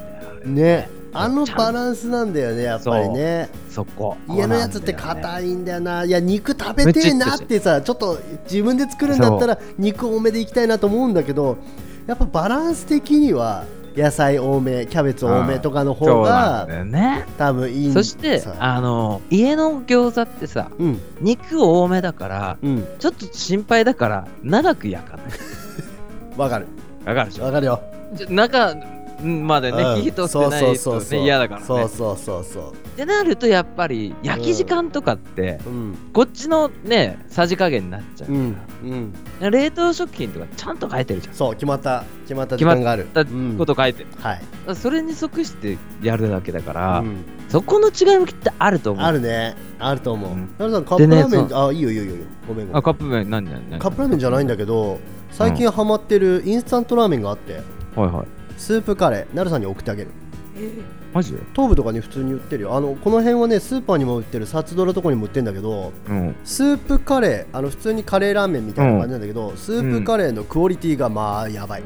[0.48, 0.88] んだよ、ね。
[1.12, 3.48] あのバランスなんだよねやっぱりね。
[3.68, 4.16] そこ。
[4.28, 6.04] 家のやつってい硬いんだよな。
[6.04, 11.58] いや肉食べてえなってさちょっと自分で作るんだったら肉多めでいきたいなと思うんだけど
[12.06, 13.64] やっぱバランス的には
[14.00, 17.26] 野菜多めキャベツ多めとかの方がんだよね。
[17.38, 18.54] 多分いいんそしてさ。
[18.58, 21.00] あの家の餃子ってさうん。
[21.20, 22.86] 肉多めだからうん。
[22.98, 25.26] ちょっと心配だから長く焼かない。
[26.38, 26.66] わかる。
[27.04, 27.44] わかるでしょ？
[27.44, 27.80] わかるよ。
[28.28, 28.74] 中
[29.22, 30.02] までね、うん。
[30.02, 31.66] 火通ってないとね嫌だからね。
[31.66, 35.98] そうそうそうそってなるとやっぱり焼き時間とかって、ううん。
[36.12, 38.32] こっちのねさじ加減になっちゃう。
[38.32, 39.12] うから、ん。
[39.42, 39.50] うん。
[39.50, 41.34] 冷凍食品とかちゃんと書いてるじゃん。
[41.34, 43.06] そう決まった決まった時間がある。
[43.12, 43.56] だうん。
[43.58, 44.42] こと書いてる、はい。
[44.74, 47.24] それに即してやるだけだから、うん。
[47.48, 49.04] そこの違いもきっとあると思う。
[49.04, 49.56] あるね。
[49.78, 50.30] あると思う。
[50.30, 50.48] うん。
[50.56, 52.16] カップラーメでねンあいいよいいよいいよ。
[52.46, 52.76] ごめんごめん。
[52.76, 53.80] あカップ麺何何何？
[53.80, 55.00] カップラーメンじゃないんだけど
[55.30, 57.60] 最近ハマってるインスタントラーメンがあって。
[57.96, 58.26] はいはい
[58.60, 60.10] スープカレーなるさんに送ってあげる。
[60.56, 60.70] え
[61.14, 61.38] マジで？
[61.54, 62.76] 東部とかに普通に売ってるよ。
[62.76, 66.36] あのこの辺はねスーパーにも売ってるサツドラとかにも売ってるんだけどうん。
[66.44, 71.82] スープカレーあの普通にカレーラーメンみたいな感じなんだけど、スープカレーのクオリティがまあやばい。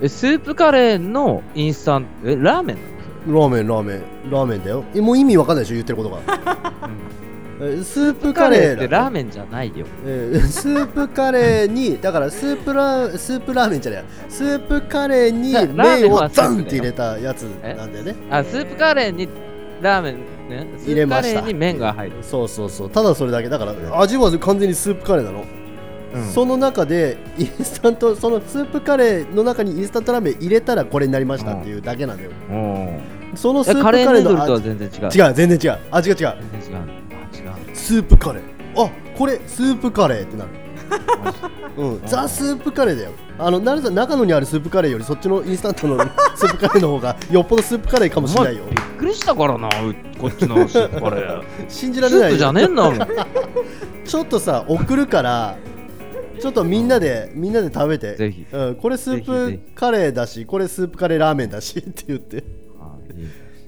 [0.00, 3.40] えスープカレーのインスタントえラーメンなの？
[3.40, 4.02] ラーメンラーメン。
[4.30, 4.84] ラーメンだよ。
[4.94, 5.74] えもう意味わかんないでしょ？
[5.74, 6.20] 言ってることが。
[6.20, 7.23] え
[7.84, 9.86] スープカレーってラーメンじゃないよ。
[10.04, 18.16] えースープカレーに だからスープラースープラーメンじゃないスープカレーに麺をザンって入れたやつなんだよね。
[18.30, 19.28] あスープカレーに
[19.80, 20.14] ラーメン
[20.48, 20.66] ね？
[20.84, 21.40] 入れました。
[21.40, 22.90] カレーに麺が入る、そうそうそう。
[22.90, 23.48] ただそれだけ。
[23.48, 25.44] だから味は完全にスープカレーなの、
[26.32, 32.30] その中でインスタントそのスープカレーの中にインスタントラーメン入れたらこれになりましたっていうだけなんだよ。
[32.50, 32.98] うん
[33.36, 35.28] そのスープえカレーカレーのヌードルとは味全然違う。
[35.28, 35.78] 違う全然違う。
[35.90, 36.36] 味が違う。
[36.52, 37.03] 全然違う
[37.84, 38.82] スープカレー。
[38.82, 40.50] あこれスープカレーってなる。
[41.76, 43.10] うん、ザ・スープカレーだよ。
[43.38, 45.98] あのなるさん長野にあるスープカレーよりそっちのインスタントの
[46.34, 48.64] スープカレーの方がよっぽどスープカレーかもしれないよ。
[48.70, 51.42] びっくりしたからなうこっちのスープカレー。
[51.68, 53.06] 信じられないスープじゃねえんだ
[54.06, 55.56] ちょっとさ送るから
[56.40, 58.14] ちょっとみんなでみんなで食べて。
[58.14, 58.46] ぜひ。
[58.50, 62.64] うん、これスープカレーだしこれスープカレーラーメンだしって言って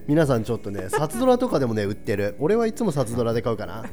[0.07, 2.37] 皆さんちょっとね札ドラとかでもね売ってる。
[2.39, 3.85] 俺はいつも札ドラで買うかな。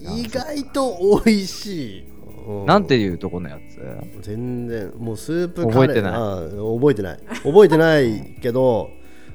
[0.00, 2.04] 意外と美味しい、
[2.46, 4.26] うなんていうとこのやつ？
[4.26, 5.72] 全然もうスープカレー。
[5.72, 6.12] 覚えてない。
[6.12, 7.18] あ覚えてない。
[7.42, 8.90] 覚えてないけど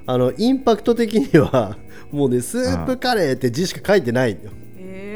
[0.06, 1.78] あのインパクト的には
[2.12, 4.44] もうねスープカレーって字しか書いてないの。
[4.44, 4.63] よえー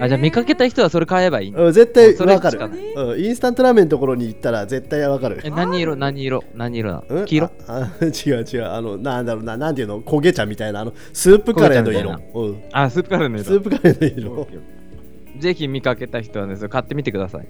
[0.01, 2.59] あじゃあ見かけた人はそれ買えばいいうん絶対それわかる。
[2.95, 5.41] うんインスタントラーメンのところに行ったら絶対わかる。
[5.43, 5.95] え何色？
[5.95, 6.43] 何色？
[6.55, 7.51] 何色なうんの黄色？
[7.67, 8.65] ああ 違う違う。
[8.65, 10.01] あのなんだろうななんていうの？
[10.01, 12.11] 焦げ茶みたいなあのスープカレーの色。
[12.33, 12.63] うん。
[12.71, 13.43] あスープカレーの色。
[13.45, 14.47] スープカレーの色。
[15.39, 17.47] ぜひ見かけた人はねそれ買ってみてください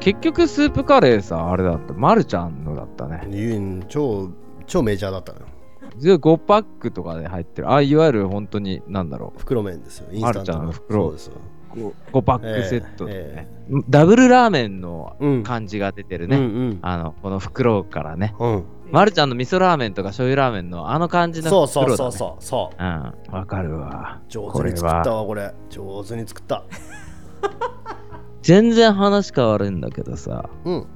[0.00, 1.92] 結局スープカレーさあれだった。
[1.94, 3.22] まるちゃんのだったね。
[3.26, 4.30] うん超
[4.66, 5.46] 超メジャーだったのよ。
[5.96, 7.72] 5パックとかで入ってる。
[7.72, 10.08] あいわゆる本当になんだろ袋麺ですよ。
[10.12, 10.72] インスタントまるちゃんの。
[10.72, 11.32] 袋そうですよ
[11.76, 12.16] う。
[12.16, 15.42] 5パックセットでえね、ダブルラーメンのうん。
[15.42, 16.78] 感じが出てるうんね、うん。
[16.82, 18.34] あのこの袋からね。
[18.38, 18.64] うん。
[18.90, 22.82] まるちゃんの味噌ラーメンとか醤油ラーメンのあの感じのそう袋だ、ね、そうそうそうそう。
[22.82, 23.34] うん。
[23.34, 24.20] わかるわ。
[24.28, 25.52] 上手に作ったわこれ。
[25.68, 26.62] 上手に作った
[28.48, 30.86] 全然話変わるんだけどさうん。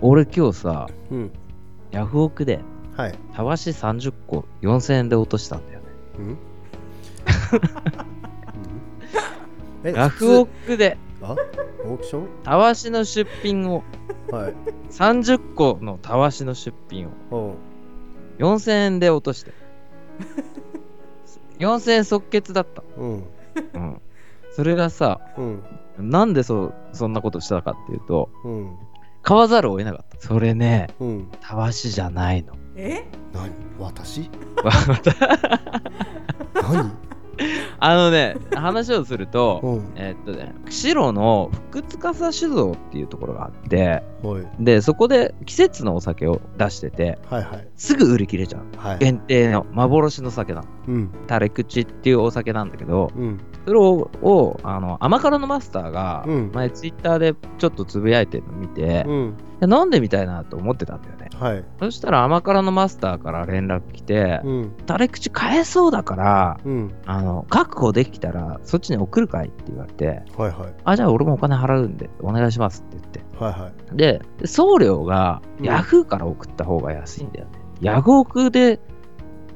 [0.00, 1.30] 俺今日さうん。
[1.92, 2.58] ヤフオクで
[2.96, 3.14] はい。
[3.32, 5.86] たわし30個4000円で落としたんだよね。
[9.84, 9.94] うん。
[9.94, 11.36] ヤフオクであ
[11.84, 12.26] オークション？
[12.42, 13.84] たわしの出品を
[14.32, 14.54] はい。
[14.90, 17.56] 30個のたわしの出品を
[18.40, 18.44] うん。
[18.44, 19.52] 4000円で落として。
[21.60, 23.24] 4000円即決だった、うん。
[23.74, 24.00] うん、
[24.50, 25.62] それがさうん
[26.00, 28.76] なんでそそんなことしたかっていうとうん。
[29.22, 30.26] 買わざるを得なかった。
[30.26, 31.28] それねうん。
[31.40, 32.54] たわしじゃないの。
[32.76, 33.04] え？
[33.32, 33.50] 何？
[33.78, 34.30] 私？
[34.64, 35.12] わまた
[36.62, 36.96] 何？
[37.82, 39.92] あのね話をすると、うん。
[39.96, 44.46] えーっとね釧路の福司酒造っていうところがあってはい。
[44.58, 47.68] でそこで季節のお酒を出しててはいはい。
[47.76, 48.98] すぐ売り切れちゃうはい。
[48.98, 50.68] 限定の幻の酒なの。
[50.88, 51.10] うん。
[51.26, 53.40] タレ口っていうお酒なんだけどうん
[53.70, 56.50] それををあの甘辛のマスターがうん。
[56.52, 59.36] 前ツイッターでちょっとつぶやいてるの見て、うん。
[59.60, 61.28] で飲んでみたいなと思ってたんだよね。
[61.38, 61.64] はい。
[61.78, 64.72] そしたら甘辛のマスターから連絡来て、うん。
[65.08, 66.92] 口買えそうだからうん。
[67.06, 70.74] あの確保できたらそっちに送るかいって言われてはいはい。
[70.82, 73.20] あじゃあ俺もお金払うんでお願いしますって言って。
[73.38, 73.96] はいはい。
[73.96, 75.64] でで送料がうん。
[75.64, 78.80] ヤフーから送った方が安いんだよね、ヤフオクで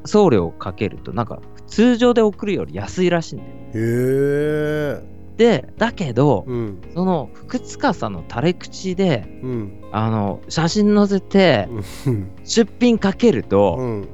[0.04, 3.50] 送料をかけるとなんか通常で送るより安いらしいんだよ。
[3.74, 6.80] へえでだけど、うん。
[6.94, 9.80] その福塚さんのタレ口でうん。
[9.92, 11.68] あの写真載せて
[12.06, 12.30] うん。
[12.44, 14.08] 出品かけると、うん。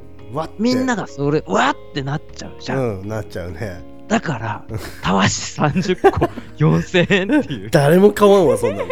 [0.58, 3.82] みんながそれうわってなっちゃうじゃん、うんなっちゃうね。
[4.08, 4.64] だから
[5.02, 6.26] たわし30個
[6.56, 7.70] 4000円っていう。
[7.72, 8.88] 誰も買わんわそんなの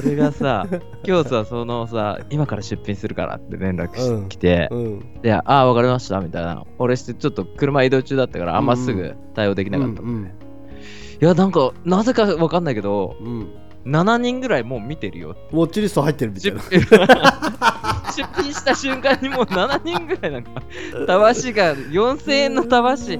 [0.00, 0.66] それがさ
[1.06, 5.22] 今日さそのさ今から出品するからって連絡し来て、うん。
[5.22, 10.22] でああ分かりましたみたいな俺してちょっと車移動中だったからあんますぐ対応できなかったの。
[10.24, 13.26] で、いやなんかなぜか分かんないけどうん。
[13.26, 13.48] うん
[13.84, 16.62] 7人ぐらいもう見てるよウォッチリスト入ってるみたい出な
[18.12, 20.50] 品 出品した瞬間にもう7人ぐらいなんか
[21.06, 23.18] たわしが4000円のたわし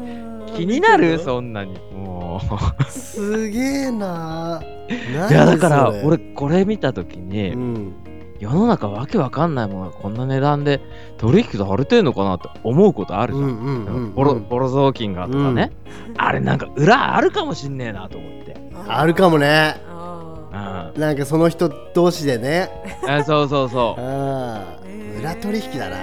[0.56, 1.18] 気になる？
[1.18, 1.78] そんなに。
[1.94, 2.40] も
[2.88, 4.60] すげえな。
[4.60, 4.92] う
[5.32, 7.92] いやだから俺俺これ見た時に、うん。
[8.40, 10.80] 世の中わけわかんないものがこんな値段で
[11.16, 13.44] 取引されてんのかなって思うことあるじゃん。
[13.46, 14.14] うんうんうんうん。
[14.14, 15.70] ボロボロ雑巾がとかね、
[16.16, 18.56] あれなんか裏あるかもしんねえなと思って。
[18.88, 19.76] あるかもね。
[19.88, 22.68] あうん、なんかその人同士でね。
[23.08, 25.96] えそうそうそあーへー裏取引だな。
[25.96, 25.98] う。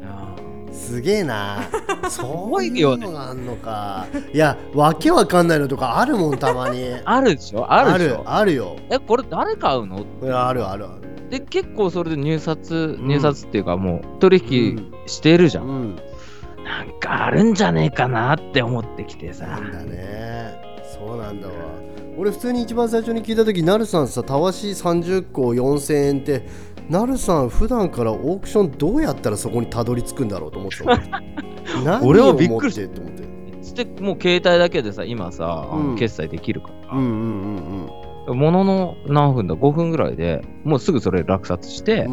[0.00, 0.03] うん
[0.84, 1.58] すげえな。
[2.10, 4.06] そういうのがあんのか。
[4.32, 6.94] いやわけわかんないのとかあるもんたまに。
[7.04, 7.66] あるでしょ？
[7.72, 8.22] あるでしょ？
[8.26, 8.76] あるよ。
[8.90, 10.04] えこれ誰買うの？
[10.22, 13.08] あるあるあるで結構それで入札うん。
[13.08, 15.96] 入札っていうかもう取引してるじゃん、うん。
[16.64, 19.46] なんかあるんじゃねえかなって思ってきてさ。
[19.46, 20.54] なんだね。
[20.98, 21.54] そうなんだわ。
[22.16, 26.46] 俺普通に一番最初に聞いた時なるさんさたわし30個4000円って
[26.88, 31.22] なるさん普段からオークションどうやったらそこにたどり着くんだろうと思ってた
[31.84, 33.24] 何俺を思っもびっくりしてと思って
[33.84, 35.96] でもう携帯だけでさ今さ、うん。
[35.96, 37.90] 決済できるから、うんうんうん
[38.26, 42.08] ものの何分だ？5分ぐらいでもうすぐそれ落札して、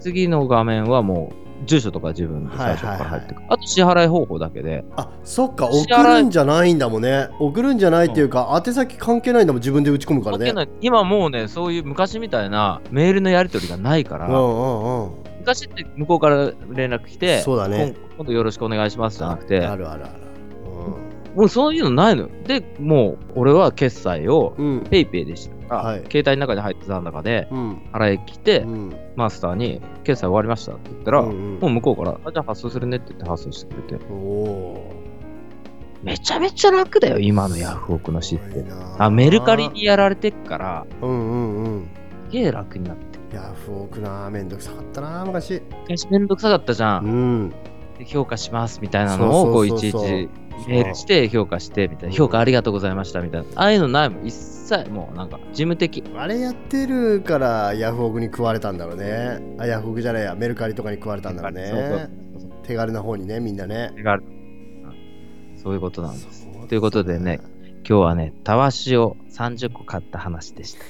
[0.00, 4.84] 次の画面はもう住所とか自分で最初から入ってくる、あと支払い方法だけで。
[4.96, 7.28] あそっか支送るんじゃないんだもんね。
[7.38, 10.52] 送るんじゃないっていうか宛先関係ないんだもん自分で打ち込むからね。
[10.80, 15.12] 今もうねそういう昔みたいなメールのやり取りがないから、うんうんうん。
[15.40, 17.94] 昔って向こうから連絡来てそうだね。
[17.96, 20.14] 今今度よろしくお願いしますじゃなくてあるあるある
[21.34, 22.28] もうそういうのないのよ。
[22.46, 24.66] でもう俺は決済をうん。
[24.66, 25.52] うんペイペイでした。
[25.61, 25.98] から、はい。
[26.10, 27.82] 携帯の中に入ってた中でうん。
[27.92, 28.96] 払い切って、うん。
[29.16, 31.58] マスターに決済終わりましたって言ったら、うんうん。
[31.60, 34.04] もう向こうからあじゃあ発送するねって言って発送してくれて。
[36.02, 38.74] めちゃめちゃ楽だよ今のヤフオクのシステム。
[38.98, 41.90] あメルカリにやられてっからうんうんうん。
[42.28, 43.12] すげえ楽になって。
[43.32, 45.62] ヤフオクなめんどくさかったな昔。
[45.82, 47.44] 昔めんどくさかったじゃ、うん。
[47.46, 47.50] ん
[47.98, 49.96] で評価しますみたいなのをこういちいち
[50.68, 52.14] メールして評価してみたいな。
[52.14, 53.46] 評価ありがとうございましたみたいな。
[53.54, 54.51] ああいうのないもん一切
[54.90, 56.04] もうなんか事務的。
[56.16, 59.40] あれやってるからヤフオクに食われたんだろうね。
[59.58, 62.08] あヤフオクじゃないやメルカリとかに食われたんだろうね。
[62.62, 63.92] 手軽な方にねみんなね。
[63.96, 64.22] 手軽。
[65.62, 66.48] そういうことなんです。
[66.52, 67.40] そうということでね
[67.88, 70.84] 今日はねたわしを30個買った話でした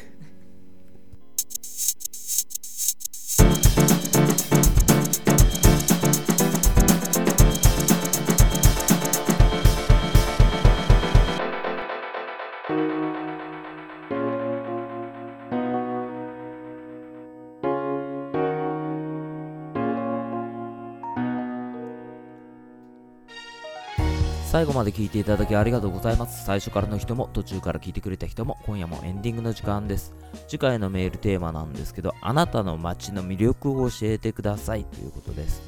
[24.52, 26.44] 最後まで聞いていただきありがとうございます。
[26.44, 30.12] 最初からの人も途中から聞いてくれた人も今夜もエンディングの時間です。
[30.46, 35.62] 次回のメールテーマなんですけど、あなたの街の魅力を教えてくださいということです。